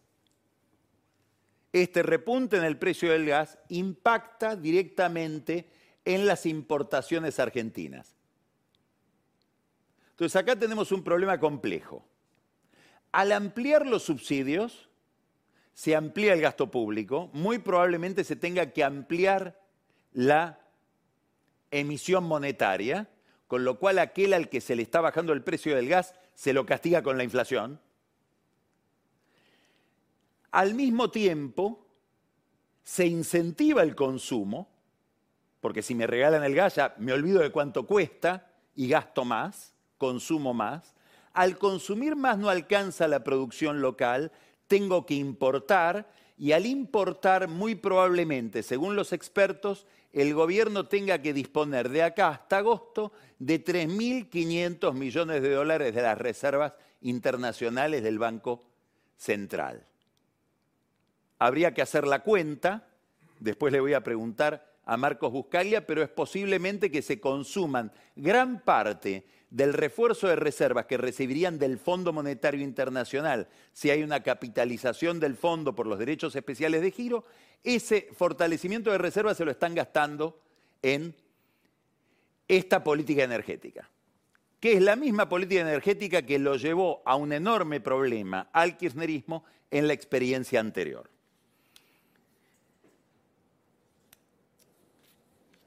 este 1.73 2.03
repunte 2.03 2.57
en 2.57 2.65
el 2.65 2.79
precio 2.79 3.13
del 3.13 3.27
gas, 3.27 3.59
impacta 3.69 4.57
directamente 4.57 5.69
en 6.05 6.27
las 6.27 6.47
importaciones 6.47 7.39
argentinas. 7.39 8.15
Entonces 10.11 10.37
acá 10.37 10.57
tenemos 10.57 10.93
un 10.93 11.03
problema 11.03 11.39
complejo. 11.41 12.07
Al 13.11 13.33
ampliar 13.33 13.87
los 13.87 14.05
subsidios, 14.05 14.89
se 15.75 15.97
amplía 15.97 16.33
el 16.33 16.41
gasto 16.41 16.71
público, 16.71 17.31
muy 17.33 17.59
probablemente 17.59 18.25
se 18.25 18.37
tenga 18.37 18.71
que 18.71 18.85
ampliar 18.85 19.61
la 20.13 20.61
emisión 21.71 22.25
monetaria, 22.25 23.09
con 23.49 23.65
lo 23.65 23.79
cual 23.79 23.99
aquel 23.99 24.33
al 24.33 24.49
que 24.49 24.61
se 24.61 24.77
le 24.77 24.83
está 24.83 25.01
bajando 25.01 25.33
el 25.33 25.43
precio 25.43 25.75
del 25.75 25.89
gas 25.89 26.15
se 26.35 26.53
lo 26.53 26.65
castiga 26.65 27.03
con 27.03 27.19
la 27.19 27.25
inflación. 27.25 27.81
Al 30.53 30.75
mismo 30.75 31.11
tiempo, 31.11 31.85
se 32.85 33.07
incentiva 33.07 33.83
el 33.83 33.97
consumo, 33.97 34.69
porque 35.61 35.83
si 35.83 35.95
me 35.97 36.07
regalan 36.07 36.45
el 36.45 36.55
gas 36.55 36.77
ya 36.77 36.95
me 36.99 37.13
olvido 37.13 37.41
de 37.41 37.51
cuánto 37.51 37.87
cuesta 37.87 38.53
y 38.77 38.89
gasto 38.89 39.25
más, 39.25 39.75
consumo 39.99 40.55
más. 40.55 40.95
Al 41.33 41.59
consumir 41.59 42.15
más 42.15 42.39
no 42.39 42.51
alcanza 42.51 43.09
la 43.09 43.25
producción 43.25 43.81
local, 43.81 44.31
tengo 44.75 45.07
que 45.07 45.15
importar 45.15 46.11
y 46.37 46.51
al 46.51 46.67
importar 46.67 47.47
muy 47.47 47.77
probablemente, 47.77 48.65
según 48.65 48.97
los 48.97 49.13
expertos, 49.13 49.87
el 50.13 50.35
gobierno 50.35 50.89
tenga 50.89 51.23
que 51.23 51.33
disponer 51.33 51.91
de 51.91 52.03
acá 52.03 52.31
hasta 52.31 52.59
agosto 52.59 53.13
de 53.39 53.65
3.500 53.65 54.93
millones 54.95 55.43
de 55.43 55.51
dólares 55.51 55.95
de 55.95 56.03
las 56.03 56.19
reservas 56.19 56.73
internacionales 57.03 58.03
del 58.03 58.19
Banco 58.19 58.65
Central. 59.17 59.87
Habría 61.39 61.73
que 61.73 61.83
hacer 61.83 62.05
la 62.05 62.25
cuenta, 62.25 62.89
después 63.39 63.73
le 63.73 63.79
voy 63.79 63.95
a 63.95 64.03
preguntar 64.03 64.74
a 64.87 64.97
Marcos 64.97 65.33
Buscaglia, 65.33 65.87
pero 65.87 66.03
es 66.03 66.09
posiblemente 66.09 66.91
que 66.91 67.03
se 67.03 67.21
consuman 67.21 67.93
gran 68.17 68.61
parte 68.61 69.25
del 69.51 69.73
refuerzo 69.73 70.27
de 70.27 70.37
reservas 70.37 70.87
que 70.87 70.97
recibirían 70.97 71.59
del 71.59 71.79
Fondo 71.79 72.13
Monetario 72.13 72.61
Internacional 72.61 73.47
si 73.73 73.91
hay 73.91 74.03
una 74.03 74.21
capitalización 74.21 75.21
del 75.21 75.37
fondo 75.37 75.75
por 75.75 75.87
los 75.87 75.99
derechos 75.99 76.35
especiales 76.35 76.83
de 76.83 76.91
giro, 76.91 77.25
ese 77.63 78.09
fortalecimiento 78.13 78.91
de 78.91 78.99
reservas 78.99 79.37
se 79.37 79.45
lo 79.45 79.53
están 79.53 79.75
gastando 79.75 80.41
en 80.83 81.15
esta 82.49 82.83
política 82.83 83.23
energética, 83.23 83.89
que 84.59 84.73
es 84.73 84.83
la 84.83 84.97
misma 84.97 85.29
política 85.29 85.61
energética 85.61 86.23
que 86.23 86.39
lo 86.39 86.57
llevó 86.57 87.03
a 87.05 87.15
un 87.17 87.33
enorme 87.33 87.81
problema 87.81 88.49
al 88.53 88.77
kirchnerismo 88.77 89.45
en 89.71 89.87
la 89.87 89.93
experiencia 89.93 90.61
anterior. 90.61 91.14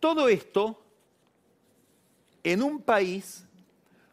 Todo 0.08 0.30
esto 0.30 0.82
en 2.42 2.64
un 2.64 2.82
país 2.82 3.44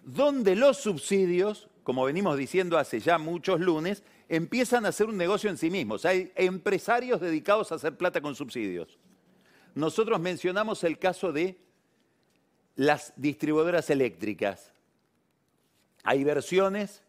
donde 0.03 0.57
los 0.57 0.79
subsidios, 0.79 1.69
como 1.85 2.05
venimos 2.05 2.37
diciendo 2.37 2.79
hace 2.79 2.99
ya 2.99 3.17
muchos 3.17 3.61
lunes, 3.61 4.03
empiezan 4.29 4.85
a 4.85 4.89
hacer 4.89 5.07
un 5.07 5.17
negocio 5.17 5.51
en 5.51 5.57
sí 5.57 5.71
mismos. 5.71 6.05
Hay 6.05 6.33
empresarios 6.35 7.21
dedicados 7.21 7.71
a 7.71 7.77
hacer 7.77 7.97
plata 7.97 8.21
con 8.21 8.35
subsidios. 8.35 8.99
Nosotros 9.77 10.19
mencionamos 10.19 10.83
el 10.83 10.99
caso 10.99 11.31
de 11.31 11.61
las 12.75 13.13
distribuidoras 13.15 13.89
eléctricas. 13.89 14.73
Hay 16.03 16.25
versiones 16.25 17.05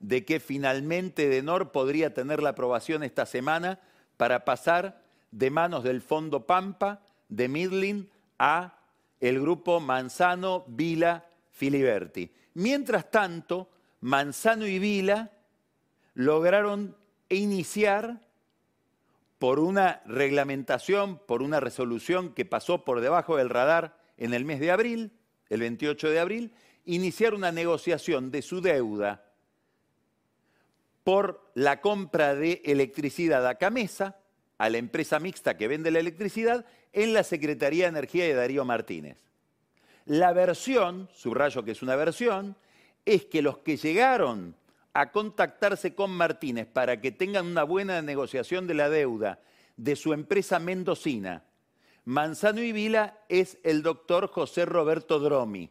de 0.00 0.26
que 0.26 0.38
finalmente 0.38 1.30
Denor 1.30 1.72
podría 1.72 2.12
tener 2.12 2.42
la 2.42 2.50
aprobación 2.50 3.04
esta 3.04 3.24
semana 3.24 3.80
para 4.18 4.44
pasar 4.44 5.02
de 5.30 5.48
manos 5.48 5.82
del 5.82 6.02
Fondo 6.02 6.44
Pampa, 6.44 7.00
de 7.28 7.48
Midlin, 7.48 8.10
a 8.38 8.78
el 9.20 9.40
grupo 9.40 9.80
Manzano, 9.80 10.64
Vila, 10.68 11.26
Filiberti. 11.50 12.30
Mientras 12.54 13.10
tanto, 13.10 13.70
Manzano 14.00 14.66
y 14.66 14.78
Vila 14.78 15.32
lograron 16.14 16.96
iniciar 17.28 18.20
por 19.38 19.58
una 19.58 20.02
reglamentación, 20.06 21.18
por 21.18 21.42
una 21.42 21.60
resolución 21.60 22.32
que 22.32 22.44
pasó 22.44 22.84
por 22.84 23.00
debajo 23.00 23.36
del 23.36 23.50
radar 23.50 23.98
en 24.16 24.32
el 24.32 24.44
mes 24.44 24.60
de 24.60 24.70
abril, 24.70 25.12
el 25.48 25.60
28 25.60 26.10
de 26.10 26.20
abril, 26.20 26.52
iniciar 26.84 27.34
una 27.34 27.52
negociación 27.52 28.30
de 28.30 28.42
su 28.42 28.60
deuda 28.60 29.24
por 31.04 31.50
la 31.54 31.80
compra 31.80 32.34
de 32.34 32.62
electricidad 32.64 33.46
a 33.46 33.56
Camesa, 33.56 34.16
a 34.58 34.70
la 34.70 34.78
empresa 34.78 35.18
mixta 35.18 35.56
que 35.56 35.68
vende 35.68 35.90
la 35.90 36.00
electricidad, 36.00 36.64
en 36.92 37.12
la 37.12 37.22
Secretaría 37.22 37.84
de 37.84 37.90
Energía 37.90 38.24
de 38.24 38.34
Darío 38.34 38.64
Martínez. 38.64 39.18
La 40.06 40.32
versión, 40.32 41.08
subrayo 41.12 41.64
que 41.64 41.72
es 41.72 41.82
una 41.82 41.96
versión, 41.96 42.56
es 43.04 43.26
que 43.26 43.42
los 43.42 43.58
que 43.58 43.76
llegaron 43.76 44.56
a 44.94 45.12
contactarse 45.12 45.94
con 45.94 46.10
Martínez 46.10 46.66
para 46.66 47.00
que 47.00 47.12
tengan 47.12 47.46
una 47.46 47.64
buena 47.64 48.00
negociación 48.00 48.66
de 48.66 48.74
la 48.74 48.88
deuda 48.88 49.40
de 49.76 49.94
su 49.94 50.12
empresa 50.14 50.58
mendocina, 50.58 51.44
Manzano 52.06 52.62
y 52.62 52.72
Vila, 52.72 53.18
es 53.28 53.58
el 53.64 53.82
doctor 53.82 54.28
José 54.28 54.64
Roberto 54.64 55.18
Dromi, 55.18 55.68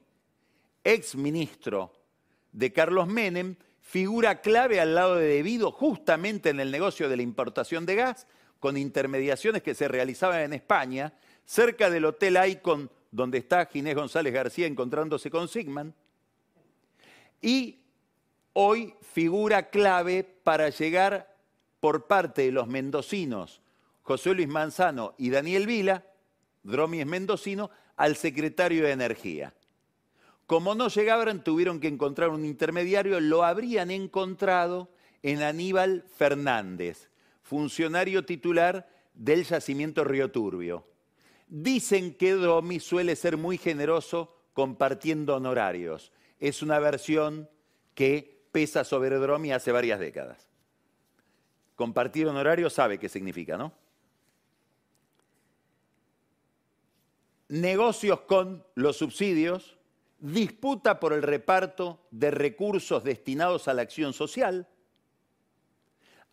ex 0.83 1.15
ministro 1.15 1.93
de 2.51 2.73
Carlos 2.73 3.07
Menem, 3.07 3.55
figura 3.79 4.41
clave 4.41 4.81
al 4.81 4.95
lado 4.95 5.15
de 5.15 5.27
Debido 5.27 5.71
justamente 5.71 6.49
en 6.49 6.59
el 6.59 6.71
negocio 6.71 7.07
de 7.07 7.15
la 7.15 7.23
importación 7.23 7.85
de 7.85 7.95
gas, 7.95 8.27
con 8.65 8.77
intermediaciones 8.77 9.61
que 9.61 9.75
se 9.75 9.87
realizaban 9.87 10.41
en 10.41 10.53
España, 10.53 11.13
cerca 11.45 11.91
del 11.91 12.03
Hotel 12.03 12.35
Icon, 12.49 12.89
donde 13.11 13.37
está 13.37 13.67
Ginés 13.67 13.93
González 13.93 14.33
García 14.33 14.65
encontrándose 14.65 15.29
con 15.29 15.47
Sigman. 15.47 15.93
Y 17.43 17.77
hoy 18.53 18.95
figura 19.03 19.69
clave 19.69 20.23
para 20.23 20.69
llegar 20.69 21.31
por 21.79 22.07
parte 22.07 22.41
de 22.41 22.51
los 22.51 22.67
mendocinos 22.67 23.61
José 24.01 24.33
Luis 24.33 24.47
Manzano 24.47 25.13
y 25.19 25.29
Daniel 25.29 25.67
Vila, 25.67 26.03
Dromi 26.63 27.01
es 27.01 27.05
mendocino, 27.05 27.69
al 27.97 28.15
secretario 28.15 28.83
de 28.85 28.93
Energía. 28.93 29.53
Como 30.47 30.73
no 30.73 30.87
llegaban, 30.87 31.43
tuvieron 31.43 31.79
que 31.79 31.87
encontrar 31.87 32.29
un 32.31 32.43
intermediario, 32.43 33.19
lo 33.19 33.43
habrían 33.43 33.91
encontrado 33.91 34.89
en 35.21 35.43
Aníbal 35.43 36.03
Fernández, 36.17 37.11
funcionario 37.45 38.25
titular 38.25 38.89
del 39.13 39.43
yacimiento 39.43 40.03
Río 40.03 40.31
Turbio. 40.31 40.87
Dicen 41.47 42.15
que 42.15 42.33
Dromi 42.33 42.79
suele 42.79 43.15
ser 43.15 43.37
muy 43.37 43.59
generoso 43.59 44.35
compartiendo 44.53 45.35
honorarios. 45.35 46.11
Es 46.39 46.63
una 46.63 46.79
versión 46.79 47.47
que 47.93 48.47
pesa 48.51 48.83
sobre 48.83 49.17
Dromi 49.17 49.51
hace 49.51 49.71
varias 49.71 49.99
décadas. 49.99 50.49
Compartir 51.75 52.25
honorario 52.27 52.69
sabe 52.69 52.97
qué 52.97 53.09
significa, 53.09 53.57
¿no? 53.57 53.73
Negocios 57.49 58.21
con 58.21 58.65
los 58.73 58.97
subsidios, 58.97 59.77
disputa 60.17 60.99
por 60.99 61.13
el 61.13 61.21
reparto 61.21 61.99
de 62.09 62.31
recursos 62.31 63.03
destinados 63.03 63.67
a 63.67 63.75
la 63.75 63.83
acción 63.83 64.13
social. 64.13 64.67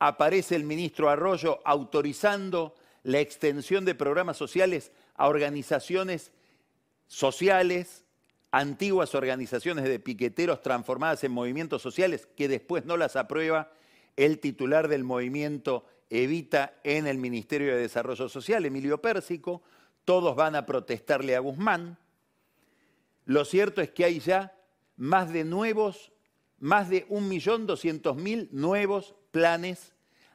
Aparece 0.04 0.56
el 0.56 0.64
ministro 0.64 1.10
Arroyo 1.10 1.60
autorizando 1.64 2.74
la 3.04 3.20
extensión 3.20 3.84
de 3.84 3.94
programas 3.94 4.36
sociales 4.36 4.90
a 5.14 5.28
organizaciones 5.28 6.32
sociales 7.06 8.04
antiguas 8.50 9.14
organizaciones 9.14 9.84
de 9.84 10.00
piqueteros 10.00 10.60
transformadas 10.60 11.22
en 11.22 11.30
movimientos 11.30 11.82
sociales 11.82 12.26
que 12.36 12.48
después 12.48 12.84
no 12.84 12.96
las 12.96 13.14
aprueba 13.14 13.70
el 14.16 14.40
titular 14.40 14.88
del 14.88 15.04
movimiento 15.04 15.86
Evita 16.10 16.74
en 16.82 17.06
el 17.06 17.18
Ministerio 17.18 17.72
de 17.72 17.82
Desarrollo 17.82 18.28
Social, 18.28 18.66
Emilio 18.66 19.00
Pérsico, 19.00 19.62
todos 20.04 20.34
van 20.34 20.56
a 20.56 20.66
protestarle 20.66 21.36
a 21.36 21.38
Guzmán. 21.38 21.96
Lo 23.24 23.44
cierto 23.44 23.80
es 23.80 23.90
que 23.90 24.04
hay 24.04 24.18
ya 24.18 24.52
más 24.96 25.32
de 25.32 25.44
nuevos, 25.44 26.10
más 26.58 26.90
de 26.90 27.06
1.200.000 27.06 28.48
nuevos 28.50 29.14
planes 29.32 29.91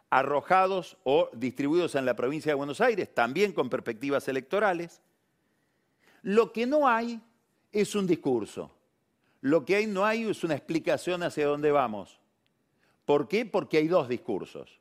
arrojados 0.09 0.97
o 1.03 1.29
distribuidos 1.33 1.95
en 1.95 2.05
la 2.05 2.15
provincia 2.15 2.51
de 2.51 2.55
Buenos 2.55 2.81
Aires, 2.81 3.13
también 3.13 3.51
con 3.51 3.69
perspectivas 3.69 4.27
electorales. 4.27 5.01
Lo 6.21 6.51
que 6.51 6.65
no 6.65 6.87
hay 6.87 7.21
es 7.71 7.95
un 7.95 8.07
discurso. 8.07 8.71
Lo 9.41 9.65
que 9.65 9.75
hay 9.75 9.87
no 9.87 10.05
hay 10.05 10.23
es 10.23 10.43
una 10.43 10.55
explicación 10.55 11.23
hacia 11.23 11.47
dónde 11.47 11.71
vamos. 11.71 12.19
¿Por 13.05 13.27
qué? 13.27 13.45
Porque 13.45 13.77
hay 13.77 13.87
dos 13.87 14.09
discursos. 14.09 14.79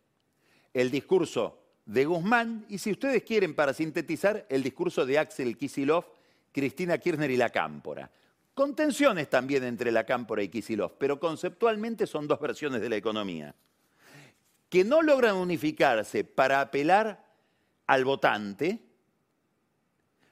El 0.73 0.91
discurso 0.91 1.59
de 1.85 2.05
Guzmán 2.05 2.67
y, 2.69 2.79
si 2.79 2.91
ustedes 2.91 3.23
quieren, 3.23 3.55
para 3.55 3.73
sintetizar, 3.73 4.47
el 4.49 4.63
discurso 4.63 5.07
de 5.07 5.19
Axel 5.19 5.57
Kisilov, 5.57 6.05
Cristina 6.53 6.99
Kirchner 6.99 7.31
y 7.31 7.37
la 7.37 7.51
Cámpora. 7.51 8.11
Con 8.55 8.75
tensiones 8.75 9.29
también 9.29 9.65
entre 9.65 9.93
la 9.93 10.05
Cámpora 10.05 10.43
y 10.43 10.49
Kisilov, 10.49 10.97
pero 10.99 11.21
conceptualmente 11.21 12.07
son 12.07 12.27
dos 12.27 12.41
versiones 12.41 12.81
de 12.81 12.89
la 12.89 12.97
economía. 12.97 13.55
Que 14.69 14.85
no 14.85 15.03
logran 15.03 15.37
unificarse 15.37 16.25
para 16.25 16.61
apelar 16.61 17.25
al 17.87 18.05
votante, 18.05 18.81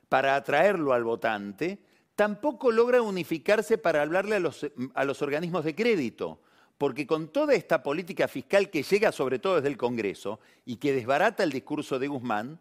para 0.09 0.37
atraerlo 0.37 0.93
al 0.93 1.05
votante, 1.05 1.79
tampoco 2.15 2.71
logra 2.71 3.03
unificarse 3.03 3.79
para 3.79 4.03
hablarle 4.03 4.37
a 4.37 5.05
los, 5.05 5.23
organismos 5.23 5.65
de 5.65 5.75
crédito, 5.75 6.41
porque 6.79 7.07
con 7.07 7.29
toda 7.29 7.55
esta 7.55 7.83
política 7.83 8.29
fiscal 8.29 8.71
que 8.71 8.83
llega 8.83 9.13
sobre 9.13 9.39
todo 9.39 9.57
desde 9.57 9.69
el 9.69 9.77
Congreso 9.77 10.41
y 10.65 10.77
que 10.77 10.93
desbarata 10.93 11.43
el 11.43 11.51
discurso 11.51 11.99
de 11.99 12.09
Guzmán, 12.09 12.61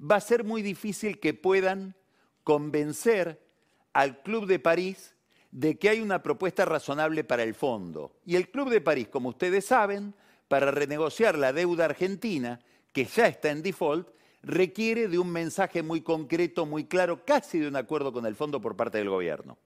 va 0.00 0.16
a 0.16 0.20
ser 0.20 0.44
muy 0.44 0.62
difícil 0.62 1.18
que 1.18 1.34
puedan 1.34 1.94
convencer 2.44 3.42
al 3.92 4.22
Club 4.22 4.46
de 4.46 4.58
París 4.58 5.14
de 5.50 5.78
que 5.78 5.88
hay 5.88 6.00
una 6.00 6.22
propuesta 6.22 6.64
razonable 6.64 7.24
para 7.24 7.42
el 7.42 7.54
fondo. 7.54 8.16
Y 8.24 8.36
el 8.36 8.50
Club 8.50 8.70
de 8.70 8.80
París, 8.80 9.08
como 9.08 9.30
ustedes 9.30 9.64
saben, 9.66 10.14
para 10.48 10.70
renegociar 10.70 11.38
la 11.38 11.52
deuda 11.52 11.84
argentina, 11.84 12.60
que 12.92 13.04
ya 13.04 13.26
está 13.26 13.50
en 13.50 13.62
default, 13.62 14.08
requiere 14.42 15.08
de 15.08 15.18
un 15.18 15.30
mensaje 15.30 15.82
muy 15.82 16.00
concreto, 16.00 16.66
muy 16.66 16.84
claro, 16.84 17.24
casi 17.24 17.58
de 17.58 17.68
un 17.68 17.76
acuerdo 17.76 18.12
con 18.12 18.26
el 18.26 18.34
fondo 18.34 18.60
por 18.60 18.76
parte 18.76 18.98
del 18.98 19.10
gobierno. 19.10 19.58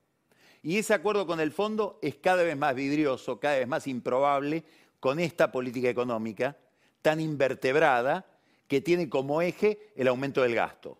Y 0.62 0.79
ese 0.79 0.95
acuerdo 0.95 1.27
con 1.27 1.40
el 1.40 1.53
fondo 1.53 1.99
es 2.03 2.16
cada 2.16 2.42
vez 2.42 2.57
más 2.57 2.75
vidrioso, 2.75 3.40
cada 3.40 3.59
vez 3.59 3.68
más 3.68 3.87
improbable 3.87 4.64
con 5.01 5.18
esta 5.18 5.51
política 5.51 5.88
económica 5.88 6.57
tan 7.01 7.21
invertebrada 7.21 8.27
que 8.68 8.81
tiene 8.81 9.09
como 9.09 9.42
eje 9.42 9.92
el 9.97 10.09
aumento 10.09 10.42
del 10.42 10.55
gasto. 10.55 10.99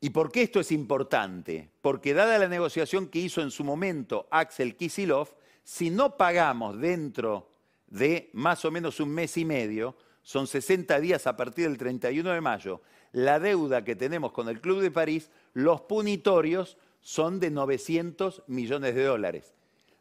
¿Y 0.00 0.10
por 0.10 0.30
qué 0.30 0.42
esto 0.42 0.60
es 0.60 0.70
importante? 0.72 1.70
Porque 1.80 2.12
dada 2.12 2.38
la 2.38 2.48
negociación 2.48 3.08
que 3.08 3.20
hizo 3.20 3.40
en 3.40 3.50
su 3.50 3.64
momento 3.64 4.26
Axel 4.30 4.76
Kisilov, 4.76 5.34
si 5.62 5.88
no 5.88 6.16
pagamos 6.18 6.78
dentro 6.78 7.53
de 7.94 8.28
más 8.32 8.64
o 8.64 8.72
menos 8.72 8.98
un 8.98 9.10
mes 9.10 9.36
y 9.36 9.44
medio, 9.44 9.96
son 10.22 10.48
60 10.48 10.98
días 10.98 11.28
a 11.28 11.36
partir 11.36 11.68
del 11.68 11.78
31 11.78 12.32
de 12.32 12.40
mayo, 12.40 12.82
la 13.12 13.38
deuda 13.38 13.84
que 13.84 13.94
tenemos 13.94 14.32
con 14.32 14.48
el 14.48 14.60
Club 14.60 14.80
de 14.80 14.90
París, 14.90 15.30
los 15.52 15.82
punitorios 15.82 16.76
son 17.00 17.38
de 17.38 17.50
900 17.50 18.42
millones 18.48 18.96
de 18.96 19.04
dólares. 19.04 19.54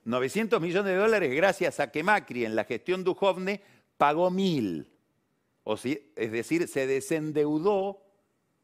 900 0.05 0.59
millones 0.59 0.93
de 0.93 0.97
dólares 0.97 1.35
gracias 1.35 1.79
a 1.79 1.91
que 1.91 2.01
Macri 2.01 2.45
en 2.45 2.55
la 2.55 2.63
gestión 2.63 3.03
Dujovne 3.03 3.61
pagó 3.97 4.31
mil. 4.31 4.87
O 5.63 5.75
es 5.75 6.31
decir, 6.31 6.67
se 6.67 6.87
desendeudó, 6.87 8.01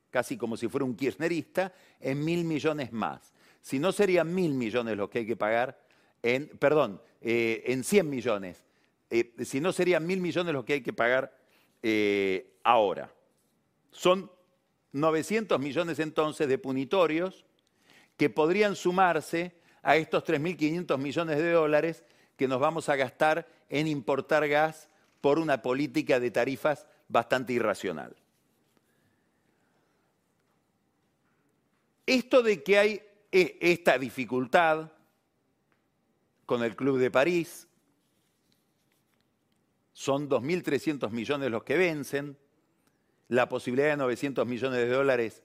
casi 0.09 0.37
como 0.37 0.57
si 0.57 0.67
fuera 0.67 0.85
un 0.85 0.95
kirchnerista, 0.95 1.71
en 1.99 2.25
mil 2.25 2.45
millones 2.45 2.91
más. 2.91 3.31
Si 3.61 3.77
no 3.77 3.91
serían 3.91 4.33
mil 4.33 4.55
millones 4.55 4.97
los 4.97 5.09
que 5.09 5.19
hay 5.19 5.27
que 5.27 5.37
pagar, 5.37 5.79
en, 6.23 6.47
perdón, 6.47 6.99
eh, 7.21 7.63
en 7.67 7.83
100 7.83 8.09
millones. 8.09 8.68
Eh, 9.09 9.33
si 9.43 9.59
no 9.59 9.71
serían 9.71 10.05
mil 10.05 10.21
millones 10.21 10.53
los 10.53 10.65
que 10.65 10.73
hay 10.73 10.81
que 10.81 10.93
pagar 10.93 11.35
eh, 11.81 12.53
ahora. 12.63 13.13
Son 13.91 14.31
900 14.91 15.59
millones 15.59 15.99
entonces 15.99 16.47
de 16.47 16.57
punitorios 16.57 17.45
que 18.17 18.29
podrían 18.29 18.75
sumarse 18.75 19.55
a 19.81 19.95
estos 19.95 20.23
3.500 20.25 20.97
millones 20.97 21.37
de 21.37 21.51
dólares 21.51 22.03
que 22.35 22.47
nos 22.47 22.59
vamos 22.59 22.89
a 22.89 22.95
gastar 22.95 23.47
en 23.69 23.87
importar 23.87 24.47
gas 24.47 24.89
por 25.21 25.39
una 25.39 25.61
política 25.61 26.19
de 26.19 26.31
tarifas 26.31 26.87
bastante 27.07 27.53
irracional. 27.53 28.15
Esto 32.05 32.41
de 32.41 32.63
que 32.63 32.77
hay 32.77 33.01
e, 33.31 33.57
esta 33.61 33.97
dificultad 33.97 34.91
con 36.45 36.63
el 36.63 36.75
Club 36.75 36.97
de 36.97 37.11
París, 37.11 37.68
son 39.99 40.29
2.300 40.29 41.11
millones 41.11 41.51
los 41.51 41.65
que 41.65 41.75
vencen, 41.75 42.37
la 43.27 43.49
posibilidad 43.49 43.89
de 43.89 43.97
900 43.97 44.47
millones 44.47 44.79
de 44.79 44.87
dólares 44.87 45.43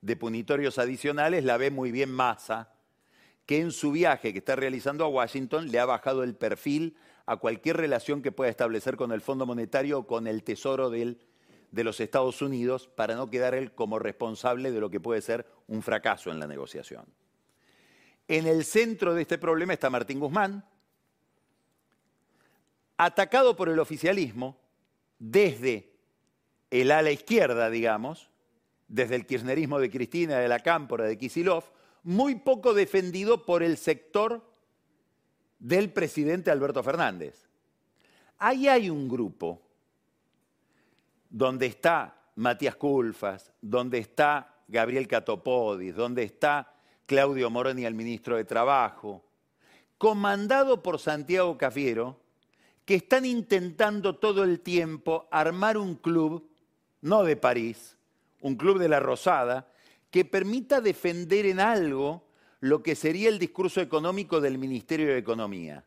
de 0.00 0.16
punitorios 0.16 0.80
adicionales 0.80 1.44
la 1.44 1.58
ve 1.58 1.70
muy 1.70 1.92
bien 1.92 2.10
Massa, 2.10 2.72
que 3.46 3.60
en 3.60 3.70
su 3.70 3.92
viaje 3.92 4.32
que 4.32 4.40
está 4.40 4.56
realizando 4.56 5.04
a 5.04 5.08
Washington 5.08 5.70
le 5.70 5.78
ha 5.78 5.84
bajado 5.84 6.24
el 6.24 6.34
perfil 6.34 6.96
a 7.24 7.36
cualquier 7.36 7.76
relación 7.76 8.20
que 8.20 8.32
pueda 8.32 8.50
establecer 8.50 8.96
con 8.96 9.12
el 9.12 9.20
Fondo 9.20 9.46
Monetario 9.46 10.00
o 10.00 10.06
con 10.08 10.26
el 10.26 10.42
Tesoro 10.42 10.90
de 10.90 11.16
los 11.70 12.00
Estados 12.00 12.42
Unidos 12.42 12.88
para 12.88 13.14
no 13.14 13.30
quedar 13.30 13.54
él 13.54 13.70
como 13.70 14.00
responsable 14.00 14.72
de 14.72 14.80
lo 14.80 14.90
que 14.90 14.98
puede 14.98 15.22
ser 15.22 15.46
un 15.68 15.82
fracaso 15.82 16.32
en 16.32 16.40
la 16.40 16.48
negociación. 16.48 17.04
En 18.26 18.48
el 18.48 18.64
centro 18.64 19.14
de 19.14 19.22
este 19.22 19.38
problema 19.38 19.72
está 19.72 19.88
Martín 19.88 20.18
Guzmán, 20.18 20.64
atacado 22.98 23.56
por 23.56 23.68
el 23.68 23.78
oficialismo 23.78 24.58
desde 25.18 25.90
el 26.70 26.90
ala 26.90 27.10
izquierda, 27.10 27.70
digamos, 27.70 28.28
desde 28.88 29.14
el 29.14 29.24
kirchnerismo 29.24 29.78
de 29.78 29.90
Cristina, 29.90 30.38
de 30.38 30.48
la 30.48 30.60
Cámpora, 30.60 31.04
de 31.04 31.16
Kisilov, 31.16 31.64
muy 32.02 32.34
poco 32.36 32.74
defendido 32.74 33.46
por 33.46 33.62
el 33.62 33.76
sector 33.76 34.42
del 35.58 35.90
presidente 35.92 36.50
Alberto 36.50 36.82
Fernández. 36.82 37.48
Ahí 38.38 38.68
hay 38.68 38.90
un 38.90 39.08
grupo 39.08 39.60
donde 41.30 41.66
está 41.66 42.16
Matías 42.36 42.76
Culfas, 42.76 43.52
donde 43.60 43.98
está 43.98 44.54
Gabriel 44.68 45.08
Catopodis, 45.08 45.94
donde 45.94 46.22
está 46.22 46.72
Claudio 47.06 47.50
Moroni, 47.50 47.84
el 47.84 47.94
ministro 47.94 48.36
de 48.36 48.44
Trabajo, 48.44 49.24
comandado 49.98 50.82
por 50.82 50.98
Santiago 50.98 51.58
Cafiero, 51.58 52.20
que 52.88 52.94
están 52.94 53.26
intentando 53.26 54.16
todo 54.16 54.44
el 54.44 54.60
tiempo 54.60 55.28
armar 55.30 55.76
un 55.76 55.96
club, 55.96 56.48
no 57.02 57.22
de 57.22 57.36
París, 57.36 57.98
un 58.40 58.56
club 58.56 58.78
de 58.78 58.88
la 58.88 58.98
Rosada, 58.98 59.70
que 60.10 60.24
permita 60.24 60.80
defender 60.80 61.44
en 61.44 61.60
algo 61.60 62.24
lo 62.60 62.82
que 62.82 62.96
sería 62.96 63.28
el 63.28 63.38
discurso 63.38 63.82
económico 63.82 64.40
del 64.40 64.56
Ministerio 64.56 65.08
de 65.08 65.18
Economía. 65.18 65.84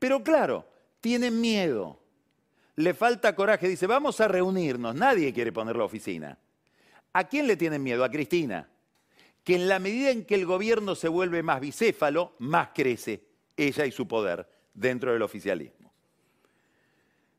Pero 0.00 0.24
claro, 0.24 0.66
tienen 1.00 1.40
miedo, 1.40 2.00
le 2.74 2.92
falta 2.92 3.36
coraje, 3.36 3.68
dice, 3.68 3.86
vamos 3.86 4.20
a 4.20 4.26
reunirnos, 4.26 4.96
nadie 4.96 5.32
quiere 5.32 5.52
poner 5.52 5.76
la 5.76 5.84
oficina. 5.84 6.36
¿A 7.12 7.28
quién 7.28 7.46
le 7.46 7.56
tienen 7.56 7.84
miedo? 7.84 8.02
A 8.02 8.10
Cristina, 8.10 8.68
que 9.44 9.54
en 9.54 9.68
la 9.68 9.78
medida 9.78 10.10
en 10.10 10.24
que 10.24 10.34
el 10.34 10.44
gobierno 10.44 10.96
se 10.96 11.06
vuelve 11.06 11.44
más 11.44 11.60
bicéfalo, 11.60 12.34
más 12.40 12.70
crece 12.74 13.28
ella 13.56 13.86
y 13.86 13.92
su 13.92 14.08
poder 14.08 14.48
dentro 14.74 15.12
del 15.12 15.22
oficialismo. 15.22 15.81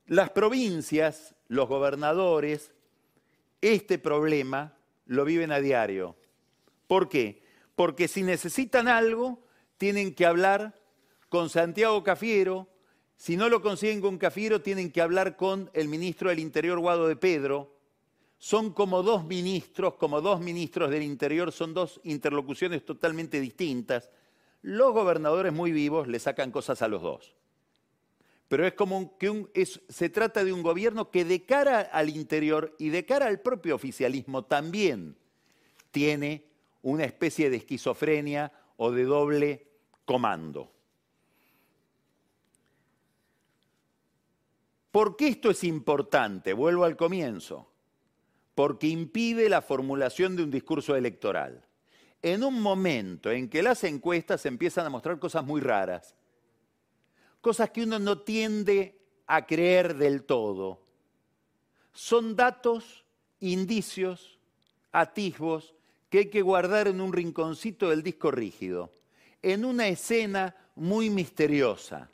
Las 0.08 0.32
provincias, 0.32 1.36
los 1.48 1.68
gobernadores, 1.68 2.72
este 3.62 3.98
problema 3.98 4.78
lo 5.06 5.26
viven 5.26 5.52
a 5.52 5.60
diario. 5.60 6.16
¿Por 6.88 7.10
qué? 7.10 7.44
Porque 7.76 8.08
si 8.08 8.24
necesitan 8.24 8.88
algo, 8.88 9.44
tienen 9.78 10.13
que 10.13 10.26
hablar 10.26 10.80
con 11.30 11.50
Santiago 11.50 12.04
Cafiero, 12.04 12.68
si 13.16 13.38
no 13.38 13.48
lo 13.48 13.62
consiguen 13.62 14.02
con 14.02 14.18
Cafiero, 14.18 14.62
tienen 14.62 14.92
que 14.92 15.02
hablar 15.02 15.38
con 15.38 15.70
el 15.74 15.88
ministro 15.88 16.30
del 16.30 16.39
Interior, 16.39 16.80
Guado 16.80 17.08
de 17.08 17.16
Pedro. 17.16 17.74
Son 18.38 18.74
como 18.74 19.02
dos 19.02 19.24
ministros, 19.24 19.96
como 19.96 20.20
dos 20.20 20.42
ministros 20.42 20.89
del 20.89 21.04
Interior, 21.04 21.54
son 21.54 21.74
dos 21.74 22.02
interlocuciones 22.04 22.84
totalmente 22.84 23.39
distintas. 23.39 24.12
Los 24.62 24.92
gobernadores 24.92 25.54
muy 25.54 25.72
vivos 25.72 26.10
le 26.10 26.20
sacan 26.20 26.52
cosas 26.52 26.82
a 26.82 26.89
los 26.89 27.02
dos. 27.02 27.34
Pero 28.54 28.68
es 28.68 28.74
como 28.76 29.18
que 29.18 29.66
se 29.66 30.10
trata 30.10 30.44
de 30.44 30.54
un 30.54 30.62
gobierno 30.62 31.10
que 31.10 31.26
de 31.26 31.42
cara 31.42 31.82
al 31.82 32.10
interior 32.10 32.76
y 32.78 32.89
de 32.89 33.04
cara 33.04 33.26
al 33.26 33.39
propio 33.39 33.74
oficialismo 33.74 34.46
también 34.46 35.18
tiene 35.89 36.46
una 36.84 37.04
especie 37.04 37.50
de 37.50 37.58
esquizofrenia 37.58 38.52
o 38.78 38.92
de 38.92 39.06
doble 39.06 39.66
comando. 40.06 40.72
¿Por 44.92 45.16
qué 45.16 45.30
esto 45.30 45.50
es 45.50 45.63
importante? 45.63 46.54
Vuelvo 46.54 46.84
al 46.84 46.96
comienzo. 46.96 47.72
Porque 48.54 48.86
impide 48.86 49.50
la 49.50 49.63
formulación 49.63 50.36
de 50.36 50.44
un 50.44 50.52
discurso 50.52 50.96
electoral. 50.96 51.66
En 52.22 52.44
un 52.44 52.62
momento 52.62 53.32
en 53.32 53.50
que 53.50 53.63
las 53.63 53.84
encuestas 53.84 54.46
empiezan 54.46 54.86
a 54.86 54.92
mostrar 54.92 55.18
cosas 55.18 55.44
muy 55.44 55.60
raras, 55.60 56.16
cosas 57.43 57.71
que 57.71 57.84
uno 57.84 57.99
no 57.99 58.19
tiende 58.19 58.97
a 59.27 59.45
creer 59.45 59.97
del 59.97 60.23
todo, 60.23 60.79
son 61.91 62.38
datos, 62.38 63.03
indicios, 63.41 64.39
atisbos 64.93 65.75
que 66.10 66.19
hay 66.19 66.29
que 66.29 66.41
guardar 66.41 66.88
en 66.88 67.01
un 67.01 67.12
rinconcito 67.12 67.89
del 67.89 68.01
disco 68.01 68.32
rígido, 68.32 68.91
en 69.41 69.65
una 69.65 69.89
escena 69.89 70.56
muy 70.75 71.10
misteriosa. 71.10 72.10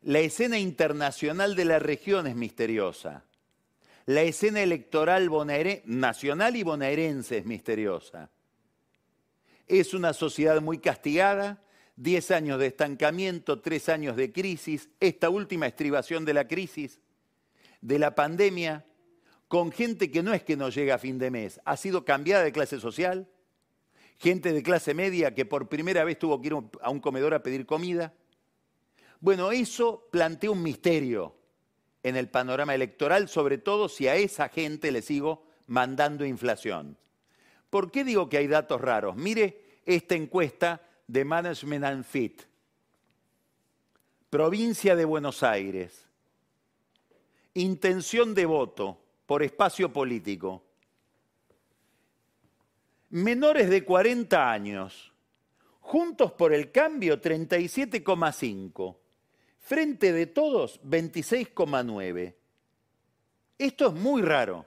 La 0.00 0.20
escena 0.20 0.58
internacional 0.58 1.54
de 1.54 1.66
la 1.66 1.78
región 1.78 2.26
es 2.26 2.34
misteriosa. 2.34 3.24
La 4.06 4.22
escena 4.22 4.62
electoral 4.62 5.30
nacional 5.84 6.56
y 6.56 6.62
bonaerense 6.62 7.36
es 7.36 7.44
misteriosa. 7.44 8.30
Es 9.68 9.92
una 9.92 10.14
sociedad 10.14 10.62
muy 10.62 10.78
castigada, 10.78 11.62
10 12.00 12.30
años 12.30 12.58
de 12.58 12.66
estancamiento, 12.66 13.60
3 13.60 13.90
años 13.90 14.16
de 14.16 14.32
crisis, 14.32 14.88
esta 15.00 15.28
última 15.28 15.66
estribación 15.66 16.24
de 16.24 16.32
la 16.32 16.48
crisis, 16.48 16.98
de 17.82 17.98
la 17.98 18.14
pandemia, 18.14 18.86
con 19.48 19.70
gente 19.70 20.10
que 20.10 20.22
no 20.22 20.32
es 20.32 20.42
que 20.42 20.56
no 20.56 20.70
llega 20.70 20.94
a 20.94 20.98
fin 20.98 21.18
de 21.18 21.30
mes, 21.30 21.60
ha 21.66 21.76
sido 21.76 22.06
cambiada 22.06 22.42
de 22.42 22.52
clase 22.52 22.80
social, 22.80 23.28
gente 24.16 24.54
de 24.54 24.62
clase 24.62 24.94
media 24.94 25.34
que 25.34 25.44
por 25.44 25.68
primera 25.68 26.02
vez 26.04 26.18
tuvo 26.18 26.40
que 26.40 26.46
ir 26.46 26.54
a 26.80 26.88
un 26.88 27.00
comedor 27.00 27.34
a 27.34 27.42
pedir 27.42 27.66
comida. 27.66 28.14
Bueno, 29.20 29.52
eso 29.52 30.08
plantea 30.10 30.52
un 30.52 30.62
misterio 30.62 31.36
en 32.02 32.16
el 32.16 32.30
panorama 32.30 32.74
electoral, 32.74 33.28
sobre 33.28 33.58
todo 33.58 33.90
si 33.90 34.08
a 34.08 34.14
esa 34.14 34.48
gente 34.48 34.90
le 34.90 35.02
sigo 35.02 35.44
mandando 35.66 36.24
inflación. 36.24 36.96
¿Por 37.68 37.90
qué 37.90 38.04
digo 38.04 38.30
que 38.30 38.38
hay 38.38 38.46
datos 38.46 38.80
raros? 38.80 39.16
Mire 39.16 39.82
esta 39.84 40.14
encuesta 40.14 40.80
de 41.10 41.24
Management 41.24 41.84
and 41.84 42.04
Fit. 42.04 42.42
Provincia 44.30 44.94
de 44.94 45.04
Buenos 45.04 45.42
Aires. 45.42 46.06
Intención 47.54 48.32
de 48.32 48.46
voto 48.46 48.96
por 49.26 49.42
espacio 49.42 49.92
político. 49.92 50.62
Menores 53.08 53.68
de 53.68 53.84
40 53.84 54.52
años, 54.52 55.12
Juntos 55.80 56.30
por 56.30 56.54
el 56.54 56.70
Cambio 56.70 57.20
37,5, 57.20 58.96
Frente 59.58 60.12
de 60.12 60.26
Todos 60.26 60.80
26,9. 60.84 62.34
Esto 63.58 63.88
es 63.88 63.94
muy 63.94 64.22
raro. 64.22 64.64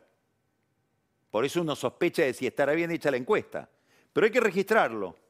Por 1.31 1.45
eso 1.45 1.61
uno 1.61 1.77
sospecha 1.77 2.23
de 2.23 2.33
si 2.33 2.45
estará 2.45 2.73
bien 2.73 2.91
hecha 2.91 3.09
la 3.09 3.17
encuesta. 3.17 3.69
Pero 4.11 4.25
hay 4.25 4.31
que 4.31 4.41
registrarlo, 4.41 5.22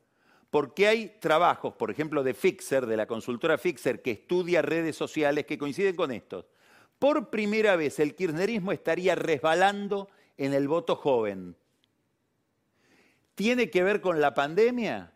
porque 0.54 0.88
hay 0.88 1.18
trabajos, 1.20 1.74
por 1.74 1.92
ejemplo, 1.92 2.24
de 2.24 2.34
Fixer, 2.34 2.86
de 2.86 2.96
la 2.96 3.08
consultora 3.08 3.58
Fixer, 3.58 4.02
que 4.02 4.12
estudia 4.12 4.62
redes 4.62 4.96
sociales 4.96 5.46
que 5.46 5.58
coinciden 5.58 5.98
con 5.98 6.12
estos 6.12 6.46
por 7.04 7.30
primera 7.30 7.76
vez 7.76 8.00
el 8.00 8.16
kirchnerismo 8.16 8.72
estaría 8.72 9.14
resbalando 9.14 10.08
en 10.38 10.54
el 10.54 10.70
voto 10.70 10.96
joven. 10.96 11.58
¿Tiene 13.36 13.70
que 13.70 13.84
ver 13.84 14.00
con 14.00 14.22
la 14.22 14.34
pandemia? 14.34 15.12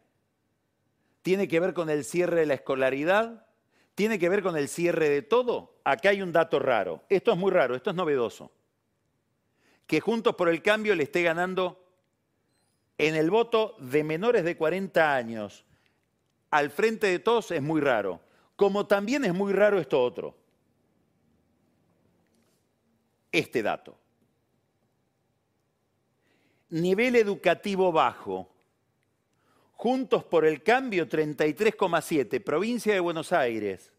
¿Tiene 1.21 1.47
que 1.47 1.61
ver 1.61 1.73
con 1.73 1.89
el 1.89 2.03
cierre 2.03 2.41
de 2.41 2.45
la 2.45 2.55
escolaridad? 2.55 3.45
¿Tiene 3.95 4.19
que 4.19 4.27
ver 4.27 4.43
con 4.43 4.57
el 4.57 4.67
cierre 4.67 5.07
de 5.07 5.21
todo? 5.21 5.77
Acá 5.85 6.09
hay 6.09 6.21
un 6.21 6.33
dato 6.33 6.59
raro. 6.59 7.05
Esto 7.07 7.31
es 7.31 7.37
muy 7.37 7.51
raro, 7.51 7.73
esto 7.73 7.91
es 7.91 7.95
novedoso. 7.95 8.51
Que 9.85 10.01
Juntos 10.01 10.35
por 10.35 10.49
el 10.49 10.61
Cambio 10.61 10.93
le 10.93 11.03
esté 11.03 11.23
ganando 11.23 11.86
en 12.97 13.15
el 13.15 13.29
voto 13.29 13.75
de 13.79 14.03
menores 14.03 14.43
de 14.43 14.57
40 14.57 15.15
años 15.15 15.65
al 16.49 16.71
frente 16.71 17.07
de 17.07 17.19
todos 17.19 17.51
es 17.51 17.61
muy 17.61 17.81
raro. 17.81 18.21
Como 18.55 18.87
también 18.87 19.25
es 19.25 19.33
muy 19.33 19.53
raro 19.53 19.79
esto 19.79 20.01
otro 20.01 20.35
este 23.31 23.61
dato. 23.61 23.97
Nivel 26.69 27.15
educativo 27.15 27.91
bajo. 27.91 28.49
Juntos 29.73 30.23
por 30.23 30.43
el 30.45 30.63
Cambio 30.63 31.07
33,7, 31.07 32.43
provincia 32.43 32.93
de 32.93 32.99
Buenos 32.99 33.31
Aires 33.31 33.91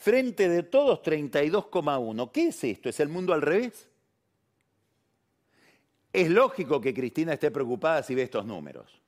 frente 0.00 0.48
de 0.48 0.62
todos 0.62 1.02
32,1. 1.02 2.32
¿Qué 2.32 2.48
es 2.48 2.64
esto? 2.64 2.88
¿Es 2.88 3.00
el 3.00 3.10
mundo 3.10 3.34
al 3.34 3.42
revés? 3.42 3.89
Es 6.12 6.28
lógico 6.28 6.80
que 6.80 6.92
Cristina 6.92 7.34
esté 7.34 7.50
preocupada 7.50 8.02
si 8.02 8.14
ve 8.14 8.22
estos 8.22 8.44
números. 8.44 9.00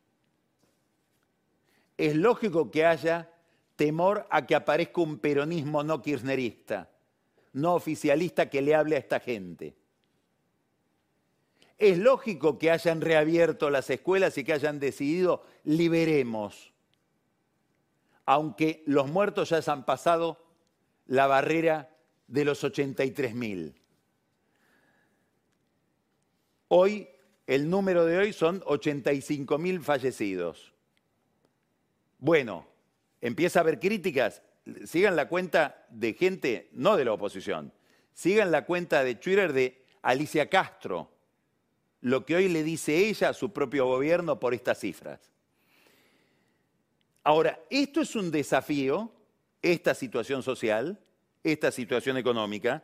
Es 1.97 2.15
lógico 2.17 2.71
que 2.71 2.87
haya 2.87 3.31
temor 3.77 4.27
a 4.31 4.47
que 4.47 4.55
aparezca 4.55 5.01
un 5.01 5.19
peronismo 5.19 5.83
no 5.83 6.01
kirchnerista, 6.01 6.91
no 7.53 7.75
oficialista 7.75 8.49
que 8.49 8.62
le 8.62 8.75
hable 8.75 8.97
a 8.97 9.01
esta 9.01 9.21
gente. 9.21 9.75
Es 11.79 11.99
lógico 11.99 12.59
que 12.59 12.71
hayan 12.71 13.01
reabierto 13.01 13.69
las 13.69 13.91
escuelas 13.91 14.38
y 14.38 14.45
que 14.45 14.53
hayan 14.53 14.79
decidido 14.79 15.45
liberemos, 15.65 16.73
aunque 18.25 18.85
los 18.87 19.09
muertos 19.09 19.49
ya 19.49 19.61
se 19.61 19.71
han 19.71 19.85
pasado 19.85 20.38
la 21.07 21.27
barrera 21.27 21.91
de 22.29 22.45
los 22.45 22.62
83.000. 22.62 23.82
Hoy, 26.75 27.07
el 27.47 27.69
número 27.69 28.07
de 28.07 28.17
hoy 28.17 28.33
son 28.33 28.63
85.000 28.63 29.83
fallecidos. 29.83 30.73
Bueno, 32.19 32.67
empieza 33.21 33.59
a 33.59 33.63
haber 33.63 33.79
críticas. 33.79 34.41
Sigan 34.87 35.15
la 35.15 35.29
cuenta 35.29 35.85
de 35.91 36.15
gente, 36.15 36.71
no 36.73 36.97
de 36.97 37.05
la 37.05 37.13
oposición, 37.13 37.75
sigan 38.15 38.51
la 38.51 38.65
cuenta 38.65 39.05
de 39.05 39.17
Twitter 39.17 39.53
de 39.53 39.85
Alicia 40.01 40.49
Castro, 40.49 41.11
lo 42.01 42.25
que 42.25 42.37
hoy 42.37 42.49
le 42.49 42.63
dice 42.63 43.07
ella 43.07 43.29
a 43.29 43.35
su 43.35 43.53
propio 43.53 43.85
gobierno 43.85 44.41
por 44.41 44.55
estas 44.55 44.79
cifras. 44.79 45.21
Ahora, 47.23 47.61
esto 47.69 48.01
es 48.01 48.17
un 48.17 48.31
desafío, 48.31 49.13
esta 49.61 49.93
situación 49.95 50.43
social, 50.43 50.99
esta 51.45 51.71
situación 51.71 52.17
económica, 52.17 52.83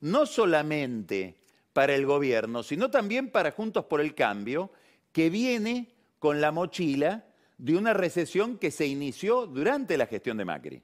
no 0.00 0.26
solamente 0.26 1.39
para 1.72 1.94
el 1.94 2.06
gobierno, 2.06 2.62
sino 2.62 2.90
también 2.90 3.30
para 3.30 3.52
Juntos 3.52 3.84
por 3.84 4.00
el 4.00 4.14
Cambio, 4.14 4.70
que 5.12 5.30
viene 5.30 5.94
con 6.18 6.40
la 6.40 6.52
mochila 6.52 7.24
de 7.58 7.76
una 7.76 7.92
recesión 7.92 8.58
que 8.58 8.70
se 8.70 8.86
inició 8.86 9.46
durante 9.46 9.96
la 9.96 10.06
gestión 10.06 10.36
de 10.36 10.44
Macri. 10.44 10.82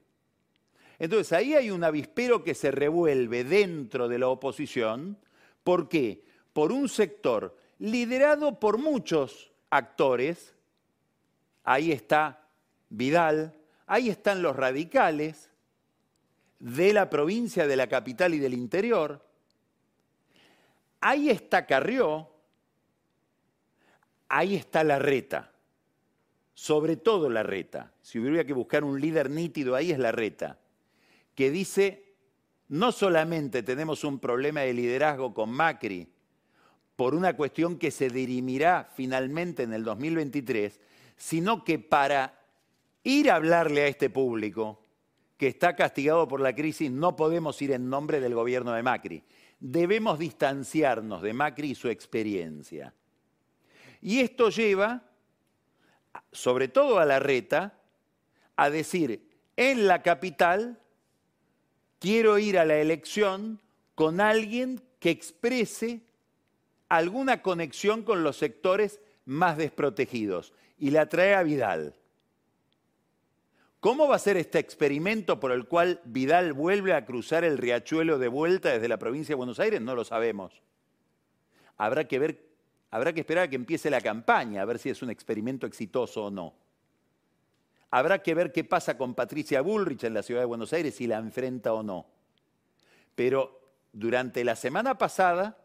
Entonces 0.99 1.33
ahí 1.33 1.53
hay 1.53 1.69
un 1.69 1.83
avispero 1.83 2.43
que 2.43 2.55
se 2.55 2.71
revuelve 2.71 3.43
dentro 3.43 4.07
de 4.07 4.19
la 4.19 4.29
oposición. 4.29 5.17
¿Por 5.63 5.89
qué? 5.89 6.23
Por 6.53 6.71
un 6.71 6.89
sector 6.89 7.55
liderado 7.79 8.59
por 8.59 8.77
muchos 8.77 9.51
actores. 9.69 10.55
Ahí 11.63 11.91
está 11.91 12.47
Vidal, 12.89 13.53
ahí 13.85 14.09
están 14.09 14.41
los 14.41 14.55
radicales 14.55 15.51
de 16.59 16.93
la 16.93 17.09
provincia, 17.09 17.67
de 17.67 17.75
la 17.75 17.87
capital 17.87 18.33
y 18.33 18.39
del 18.39 18.53
interior. 18.53 19.26
Ahí 21.09 21.29
está 21.29 21.65
Carrió, 21.65 22.27
ahí 24.27 24.57
está 24.57 24.83
la 24.83 24.99
reta, 24.99 25.53
sobre 26.53 26.97
todo 26.97 27.29
la 27.29 27.43
reta. 27.43 27.93
Si 28.01 28.19
hubiera 28.19 28.43
que 28.43 28.51
buscar 28.51 28.83
un 28.83 28.99
líder 28.99 29.29
nítido 29.29 29.73
ahí 29.73 29.91
es 29.91 29.99
la 29.99 30.11
reta, 30.11 30.59
que 31.33 31.49
dice, 31.49 32.13
no 32.67 32.91
solamente 32.91 33.63
tenemos 33.63 34.03
un 34.03 34.19
problema 34.19 34.59
de 34.59 34.73
liderazgo 34.73 35.33
con 35.33 35.49
Macri, 35.49 36.09
por 36.97 37.15
una 37.15 37.37
cuestión 37.37 37.77
que 37.77 37.89
se 37.89 38.09
dirimirá 38.09 38.89
finalmente 38.93 39.63
en 39.63 39.71
el 39.71 39.85
2023, 39.85 40.77
sino 41.15 41.63
que 41.63 41.79
para 41.79 42.37
ir 43.03 43.31
a 43.31 43.35
hablarle 43.35 43.83
a 43.83 43.87
este 43.87 44.09
público 44.09 44.83
que 45.37 45.47
está 45.47 45.73
castigado 45.73 46.27
por 46.27 46.41
la 46.41 46.53
crisis, 46.53 46.91
no 46.91 47.15
podemos 47.15 47.61
ir 47.61 47.71
en 47.71 47.89
nombre 47.89 48.19
del 48.19 48.35
gobierno 48.35 48.73
de 48.73 48.83
Macri 48.83 49.23
debemos 49.59 50.19
distanciarnos 50.19 51.21
de 51.21 51.33
Macri 51.33 51.71
y 51.71 51.75
su 51.75 51.89
experiencia. 51.89 52.93
Y 54.01 54.19
esto 54.19 54.49
lleva, 54.49 55.03
sobre 56.31 56.67
todo 56.67 56.99
a 56.99 57.05
la 57.05 57.19
reta, 57.19 57.79
a 58.55 58.69
decir, 58.69 59.27
en 59.55 59.87
la 59.87 60.01
capital 60.01 60.79
quiero 61.99 62.37
ir 62.37 62.59
a 62.59 62.65
la 62.65 62.77
elección 62.77 63.59
con 63.95 64.21
alguien 64.21 64.81
que 64.99 65.09
exprese 65.09 66.01
alguna 66.89 67.41
conexión 67.41 68.03
con 68.03 68.23
los 68.23 68.37
sectores 68.37 69.01
más 69.25 69.57
desprotegidos. 69.57 70.53
Y 70.79 70.91
la 70.91 71.09
trae 71.09 71.33
a 71.33 71.43
Vidal. 71.43 71.95
¿Cómo 73.87 74.05
va 74.05 74.17
a 74.17 74.19
ser 74.19 74.35
este 74.35 74.59
experimento 74.59 75.39
por 75.39 75.53
el 75.53 75.65
cual 75.65 76.01
Vidal 76.03 76.51
vuelve 76.51 76.91
a 76.91 77.05
cruzar 77.05 77.45
el 77.45 77.57
riachuelo 77.57 78.19
de 78.19 78.27
vuelta 78.27 78.67
desde 78.67 78.89
la 78.89 78.99
provincia 78.99 79.31
de 79.31 79.37
Buenos 79.37 79.61
Aires? 79.61 79.79
No 79.79 79.95
lo 79.95 80.03
sabemos. 80.03 80.61
Habrá 81.77 82.05
que 82.05 82.19
ver, 82.19 82.49
habrá 82.91 83.13
que 83.13 83.21
esperar 83.21 83.45
a 83.45 83.49
que 83.49 83.55
empiece 83.55 83.89
la 83.89 84.01
campaña, 84.01 84.61
a 84.61 84.65
ver 84.65 84.77
si 84.77 84.89
es 84.89 85.01
un 85.01 85.09
experimento 85.09 85.65
exitoso 85.65 86.25
o 86.25 86.29
no. 86.29 86.53
Habrá 87.89 88.21
que 88.21 88.35
ver 88.35 88.51
qué 88.51 88.65
pasa 88.65 88.97
con 88.97 89.15
Patricia 89.15 89.61
Bullrich 89.61 90.03
en 90.03 90.15
la 90.15 90.21
ciudad 90.21 90.41
de 90.41 90.47
Buenos 90.47 90.73
Aires, 90.73 90.93
si 90.93 91.07
la 91.07 91.19
enfrenta 91.19 91.71
o 91.71 91.81
no. 91.81 92.07
Pero 93.15 93.71
durante 93.93 94.43
la 94.43 94.57
semana 94.57 94.97
pasada, 94.97 95.59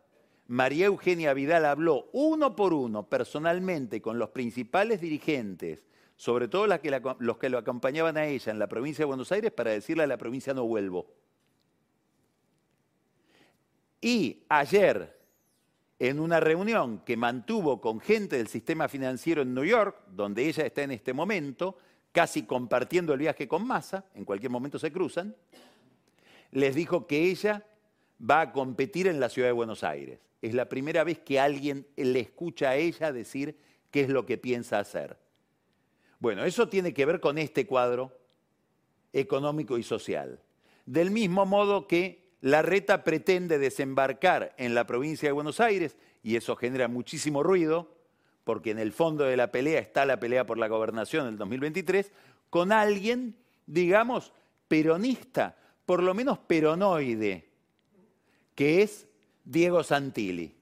María 0.46 0.86
Eugenia 0.86 1.34
Vidal 1.34 1.64
habló 1.64 2.08
uno 2.12 2.54
por 2.54 2.72
uno, 2.72 3.02
personalmente, 3.02 4.00
con 4.00 4.20
los 4.20 4.28
principales 4.28 5.00
dirigentes 5.00 5.80
sobre 6.22 6.46
todo 6.46 6.68
los 6.68 7.36
que 7.38 7.48
lo 7.48 7.58
acompañaban 7.58 8.16
a 8.16 8.26
ella 8.26 8.52
en 8.52 8.60
la 8.60 8.68
provincia 8.68 9.02
de 9.02 9.06
Buenos 9.06 9.32
Aires, 9.32 9.50
para 9.50 9.72
decirle 9.72 10.04
a 10.04 10.06
la 10.06 10.16
provincia 10.16 10.54
no 10.54 10.64
vuelvo. 10.64 11.12
Y 14.00 14.44
ayer, 14.48 15.18
en 15.98 16.20
una 16.20 16.38
reunión 16.38 17.00
que 17.00 17.16
mantuvo 17.16 17.80
con 17.80 17.98
gente 17.98 18.36
del 18.36 18.46
sistema 18.46 18.86
financiero 18.86 19.42
en 19.42 19.52
New 19.52 19.64
York, 19.64 19.96
donde 20.12 20.46
ella 20.46 20.64
está 20.64 20.84
en 20.84 20.92
este 20.92 21.12
momento, 21.12 21.76
casi 22.12 22.44
compartiendo 22.44 23.14
el 23.14 23.18
viaje 23.18 23.48
con 23.48 23.66
Massa, 23.66 24.04
en 24.14 24.24
cualquier 24.24 24.52
momento 24.52 24.78
se 24.78 24.92
cruzan, 24.92 25.34
les 26.52 26.76
dijo 26.76 27.08
que 27.08 27.32
ella 27.32 27.66
va 28.20 28.42
a 28.42 28.52
competir 28.52 29.08
en 29.08 29.18
la 29.18 29.28
ciudad 29.28 29.48
de 29.48 29.52
Buenos 29.54 29.82
Aires. 29.82 30.20
Es 30.40 30.54
la 30.54 30.68
primera 30.68 31.02
vez 31.02 31.18
que 31.18 31.40
alguien 31.40 31.84
le 31.96 32.20
escucha 32.20 32.70
a 32.70 32.76
ella 32.76 33.10
decir 33.10 33.58
qué 33.90 34.02
es 34.02 34.08
lo 34.08 34.24
que 34.24 34.38
piensa 34.38 34.78
hacer. 34.78 35.20
Bueno, 36.22 36.44
eso 36.44 36.68
tiene 36.68 36.94
que 36.94 37.04
ver 37.04 37.18
con 37.18 37.36
este 37.36 37.66
cuadro 37.66 38.16
económico 39.12 39.76
y 39.76 39.82
social. 39.82 40.38
Del 40.86 41.10
mismo 41.10 41.46
modo 41.46 41.88
que 41.88 42.30
la 42.40 42.62
reta 42.62 43.02
pretende 43.02 43.58
desembarcar 43.58 44.54
en 44.56 44.72
la 44.72 44.86
provincia 44.86 45.28
de 45.28 45.32
Buenos 45.32 45.58
Aires, 45.58 45.96
y 46.22 46.36
eso 46.36 46.54
genera 46.54 46.86
muchísimo 46.86 47.42
ruido, 47.42 47.96
porque 48.44 48.70
en 48.70 48.78
el 48.78 48.92
fondo 48.92 49.24
de 49.24 49.36
la 49.36 49.50
pelea 49.50 49.80
está 49.80 50.06
la 50.06 50.20
pelea 50.20 50.46
por 50.46 50.58
la 50.58 50.68
gobernación 50.68 51.26
del 51.26 51.38
2023, 51.38 52.12
con 52.50 52.70
alguien, 52.70 53.34
digamos, 53.66 54.32
peronista, 54.68 55.56
por 55.84 56.04
lo 56.04 56.14
menos 56.14 56.38
peronoide, 56.38 57.48
que 58.54 58.82
es 58.82 59.08
Diego 59.44 59.82
Santilli 59.82 60.54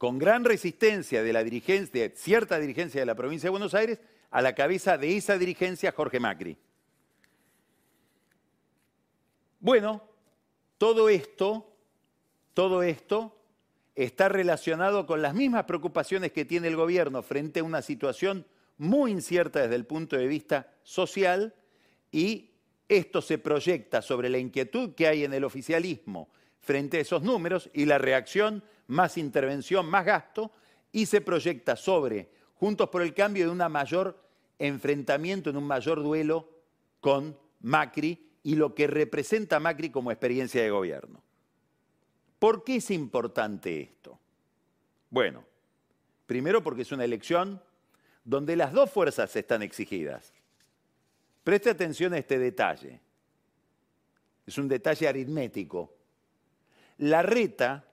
con 0.00 0.18
gran 0.18 0.46
resistencia 0.46 1.22
de 1.22 1.30
la 1.30 1.44
dirigencia, 1.44 2.08
de 2.08 2.16
cierta 2.16 2.58
dirigencia 2.58 3.02
de 3.02 3.04
la 3.04 3.14
provincia 3.14 3.48
de 3.48 3.50
Buenos 3.50 3.74
Aires, 3.74 4.00
a 4.30 4.40
la 4.40 4.54
cabeza 4.54 4.96
de 4.96 5.14
esa 5.14 5.36
dirigencia 5.36 5.92
Jorge 5.92 6.18
Macri. 6.18 6.56
Bueno, 9.60 10.02
todo 10.78 11.10
esto, 11.10 11.70
todo 12.54 12.82
esto 12.82 13.36
está 13.94 14.30
relacionado 14.30 15.04
con 15.04 15.20
las 15.20 15.34
mismas 15.34 15.64
preocupaciones 15.64 16.32
que 16.32 16.46
tiene 16.46 16.68
el 16.68 16.76
gobierno 16.76 17.22
frente 17.22 17.60
a 17.60 17.64
una 17.64 17.82
situación 17.82 18.46
muy 18.78 19.10
incierta 19.10 19.60
desde 19.60 19.76
el 19.76 19.84
punto 19.84 20.16
de 20.16 20.28
vista 20.28 20.72
social 20.82 21.54
y 22.10 22.52
esto 22.88 23.20
se 23.20 23.36
proyecta 23.36 24.00
sobre 24.00 24.30
la 24.30 24.38
inquietud 24.38 24.94
que 24.94 25.08
hay 25.08 25.24
en 25.24 25.34
el 25.34 25.44
oficialismo 25.44 26.30
frente 26.58 26.96
a 26.96 27.00
esos 27.00 27.22
números 27.22 27.68
y 27.74 27.84
la 27.84 27.98
reacción 27.98 28.62
más 28.90 29.16
intervención, 29.16 29.86
más 29.86 30.04
gasto, 30.04 30.50
y 30.92 31.06
se 31.06 31.20
proyecta 31.20 31.76
sobre 31.76 32.28
Juntos 32.56 32.90
por 32.90 33.02
el 33.02 33.14
Cambio 33.14 33.46
de 33.46 33.50
un 33.50 33.72
mayor 33.72 34.22
enfrentamiento, 34.58 35.48
en 35.48 35.56
un 35.56 35.64
mayor 35.64 36.02
duelo 36.02 36.48
con 37.00 37.38
Macri 37.60 38.30
y 38.42 38.56
lo 38.56 38.74
que 38.74 38.86
representa 38.86 39.60
Macri 39.60 39.90
como 39.90 40.10
experiencia 40.10 40.62
de 40.62 40.70
gobierno. 40.70 41.22
¿Por 42.38 42.64
qué 42.64 42.76
es 42.76 42.90
importante 42.90 43.80
esto? 43.80 44.18
Bueno, 45.08 45.44
primero 46.26 46.62
porque 46.62 46.82
es 46.82 46.92
una 46.92 47.04
elección 47.04 47.62
donde 48.24 48.56
las 48.56 48.72
dos 48.72 48.90
fuerzas 48.90 49.34
están 49.36 49.62
exigidas. 49.62 50.32
Preste 51.44 51.70
atención 51.70 52.12
a 52.12 52.18
este 52.18 52.38
detalle. 52.38 53.00
Es 54.46 54.58
un 54.58 54.68
detalle 54.68 55.08
aritmético. 55.08 55.94
La 56.98 57.22
reta 57.22 57.89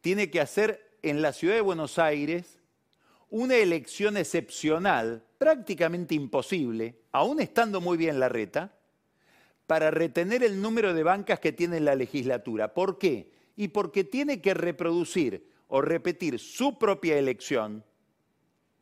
tiene 0.00 0.30
que 0.30 0.40
hacer 0.40 0.98
en 1.02 1.22
la 1.22 1.32
ciudad 1.32 1.54
de 1.54 1.60
Buenos 1.60 1.98
Aires 1.98 2.58
una 3.30 3.56
elección 3.56 4.16
excepcional, 4.16 5.22
prácticamente 5.38 6.14
imposible, 6.14 7.00
aún 7.12 7.40
estando 7.40 7.80
muy 7.80 7.96
bien 7.98 8.18
la 8.18 8.28
reta, 8.28 8.72
para 9.66 9.90
retener 9.90 10.42
el 10.42 10.62
número 10.62 10.94
de 10.94 11.02
bancas 11.02 11.40
que 11.40 11.52
tiene 11.52 11.78
la 11.80 11.94
legislatura. 11.94 12.72
¿Por 12.72 12.98
qué? 12.98 13.30
Y 13.54 13.68
porque 13.68 14.02
tiene 14.02 14.40
que 14.40 14.54
reproducir 14.54 15.50
o 15.68 15.82
repetir 15.82 16.38
su 16.38 16.78
propia 16.78 17.18
elección 17.18 17.84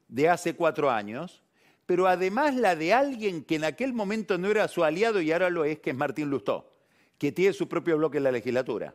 de 0.06 0.28
hace 0.28 0.54
cuatro 0.54 0.90
años, 0.90 1.42
pero 1.86 2.06
además 2.06 2.54
la 2.54 2.76
de 2.76 2.94
alguien 2.94 3.42
que 3.42 3.56
en 3.56 3.64
aquel 3.64 3.92
momento 3.92 4.38
no 4.38 4.48
era 4.48 4.68
su 4.68 4.84
aliado 4.84 5.20
y 5.20 5.32
ahora 5.32 5.50
lo 5.50 5.64
es, 5.64 5.80
que 5.80 5.90
es 5.90 5.96
Martín 5.96 6.30
Lustó, 6.30 6.72
que 7.18 7.32
tiene 7.32 7.52
su 7.52 7.68
propio 7.68 7.96
bloque 7.96 8.18
en 8.18 8.24
la 8.24 8.32
legislatura. 8.32 8.94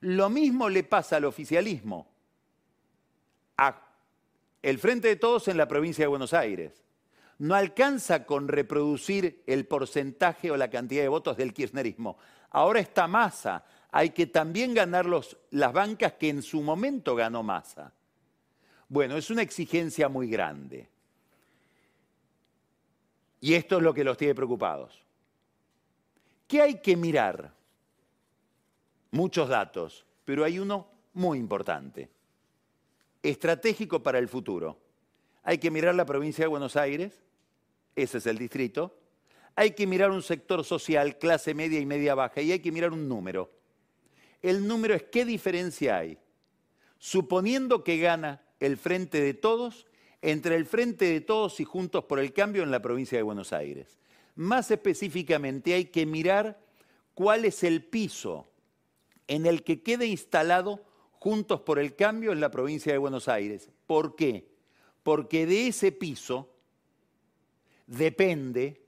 Lo 0.00 0.30
mismo 0.30 0.68
le 0.68 0.82
pasa 0.84 1.16
al 1.16 1.26
oficialismo, 1.26 2.06
a 3.58 3.86
el 4.62 4.78
Frente 4.78 5.08
de 5.08 5.16
Todos 5.16 5.48
en 5.48 5.56
la 5.56 5.68
provincia 5.68 6.04
de 6.04 6.08
Buenos 6.08 6.34
Aires. 6.34 6.82
No 7.38 7.54
alcanza 7.54 8.26
con 8.26 8.48
reproducir 8.48 9.42
el 9.46 9.66
porcentaje 9.66 10.50
o 10.50 10.56
la 10.56 10.68
cantidad 10.68 11.02
de 11.02 11.08
votos 11.08 11.36
del 11.36 11.54
kirchnerismo. 11.54 12.18
Ahora 12.50 12.80
está 12.80 13.06
masa. 13.06 13.64
Hay 13.90 14.10
que 14.10 14.26
también 14.26 14.74
ganar 14.74 15.06
las 15.06 15.72
bancas 15.72 16.12
que 16.14 16.28
en 16.28 16.42
su 16.42 16.60
momento 16.60 17.14
ganó 17.14 17.42
masa. 17.42 17.92
Bueno, 18.88 19.16
es 19.16 19.30
una 19.30 19.40
exigencia 19.40 20.08
muy 20.08 20.28
grande. 20.28 20.88
Y 23.40 23.54
esto 23.54 23.78
es 23.78 23.82
lo 23.82 23.94
que 23.94 24.04
los 24.04 24.18
tiene 24.18 24.34
preocupados. 24.34 25.02
¿Qué 26.46 26.60
hay 26.60 26.80
que 26.80 26.96
mirar? 26.96 27.54
Muchos 29.10 29.48
datos, 29.48 30.06
pero 30.24 30.44
hay 30.44 30.58
uno 30.58 30.88
muy 31.14 31.38
importante, 31.38 32.08
estratégico 33.22 34.02
para 34.02 34.18
el 34.18 34.28
futuro. 34.28 34.78
Hay 35.42 35.58
que 35.58 35.70
mirar 35.70 35.94
la 35.94 36.06
provincia 36.06 36.44
de 36.44 36.48
Buenos 36.48 36.76
Aires, 36.76 37.20
ese 37.96 38.18
es 38.18 38.26
el 38.26 38.38
distrito. 38.38 38.96
Hay 39.56 39.72
que 39.72 39.86
mirar 39.86 40.10
un 40.10 40.22
sector 40.22 40.64
social, 40.64 41.18
clase 41.18 41.54
media 41.54 41.80
y 41.80 41.86
media 41.86 42.14
baja, 42.14 42.40
y 42.40 42.52
hay 42.52 42.60
que 42.60 42.72
mirar 42.72 42.92
un 42.92 43.08
número. 43.08 43.50
El 44.42 44.66
número 44.66 44.94
es 44.94 45.02
qué 45.04 45.24
diferencia 45.24 45.98
hay, 45.98 46.18
suponiendo 46.98 47.82
que 47.82 47.98
gana 47.98 48.42
el 48.60 48.76
frente 48.76 49.20
de 49.20 49.34
todos 49.34 49.86
entre 50.22 50.56
el 50.56 50.66
frente 50.66 51.06
de 51.06 51.20
todos 51.20 51.60
y 51.60 51.64
juntos 51.64 52.04
por 52.04 52.18
el 52.18 52.32
cambio 52.32 52.62
en 52.62 52.70
la 52.70 52.82
provincia 52.82 53.18
de 53.18 53.22
Buenos 53.22 53.52
Aires. 53.52 53.98
Más 54.36 54.70
específicamente 54.70 55.74
hay 55.74 55.86
que 55.86 56.06
mirar 56.06 56.60
cuál 57.14 57.44
es 57.44 57.64
el 57.64 57.84
piso 57.84 58.46
en 59.30 59.46
el 59.46 59.62
que 59.62 59.80
quede 59.80 60.06
instalado 60.06 60.82
juntos 61.12 61.60
por 61.60 61.78
el 61.78 61.94
cambio 61.94 62.32
en 62.32 62.40
la 62.40 62.50
provincia 62.50 62.90
de 62.90 62.98
Buenos 62.98 63.28
Aires. 63.28 63.70
¿Por 63.86 64.16
qué? 64.16 64.50
Porque 65.04 65.46
de 65.46 65.68
ese 65.68 65.92
piso 65.92 66.50
depende 67.86 68.82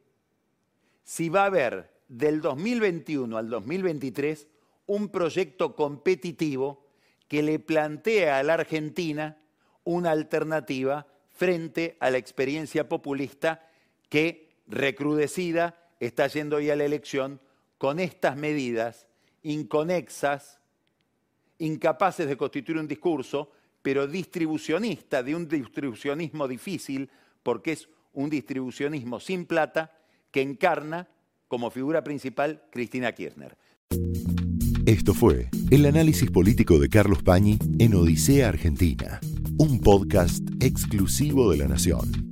si 1.05 1.29
va 1.29 1.45
a 1.45 1.47
haber 1.47 1.93
del 2.09 2.41
2021 2.41 3.39
al 3.39 3.49
2023 3.51 4.49
un 4.87 5.11
proyecto 5.11 5.77
competitivo 5.77 6.89
que 7.29 7.45
le 7.45 7.61
plantea 7.61 8.39
a 8.39 8.43
la 8.43 8.55
Argentina 8.55 9.39
una 9.85 10.11
alternativa 10.11 11.07
frente 11.31 11.97
a 12.01 12.11
la 12.11 12.19
experiencia 12.19 12.89
populista 12.89 13.65
que, 14.09 14.51
recrudecida, 14.67 15.89
está 16.01 16.27
yendo 16.27 16.57
hoy 16.57 16.69
a 16.69 16.75
la 16.75 16.85
elección 16.85 17.41
con 17.79 18.01
estas 18.01 18.37
medidas 18.37 19.07
inconexas, 19.43 20.61
incapaces 21.59 22.29
de 22.29 22.37
constituir 22.37 22.79
un 22.79 22.89
discurso, 22.89 23.51
pero 23.83 24.07
distribucionista, 24.07 25.23
de 25.23 25.35
un 25.35 25.49
distribucionismo 25.49 26.47
difícil, 26.47 27.11
porque 27.43 27.73
es 27.73 27.89
un 28.13 28.31
distribucionismo 28.31 29.21
sin 29.21 29.47
plata 29.47 29.93
que 30.31 30.43
encarna 30.43 31.09
como 31.49 31.71
figura 31.71 32.03
principal 32.03 32.63
Cristina 32.71 33.13
Kirchner. 33.13 33.57
Esto 34.87 35.15
fue 35.15 35.49
el 35.71 35.87
análisis 35.87 36.31
político 36.31 36.79
de 36.79 36.89
Carlos 36.89 37.23
Pañi 37.23 37.59
en 37.79 37.95
Odisea 37.95 38.49
Argentina 38.49 39.21
un 39.63 39.79
podcast 39.81 40.43
exclusivo 40.61 41.51
de 41.53 41.59
La 41.59 41.69
Nación. 41.69 42.32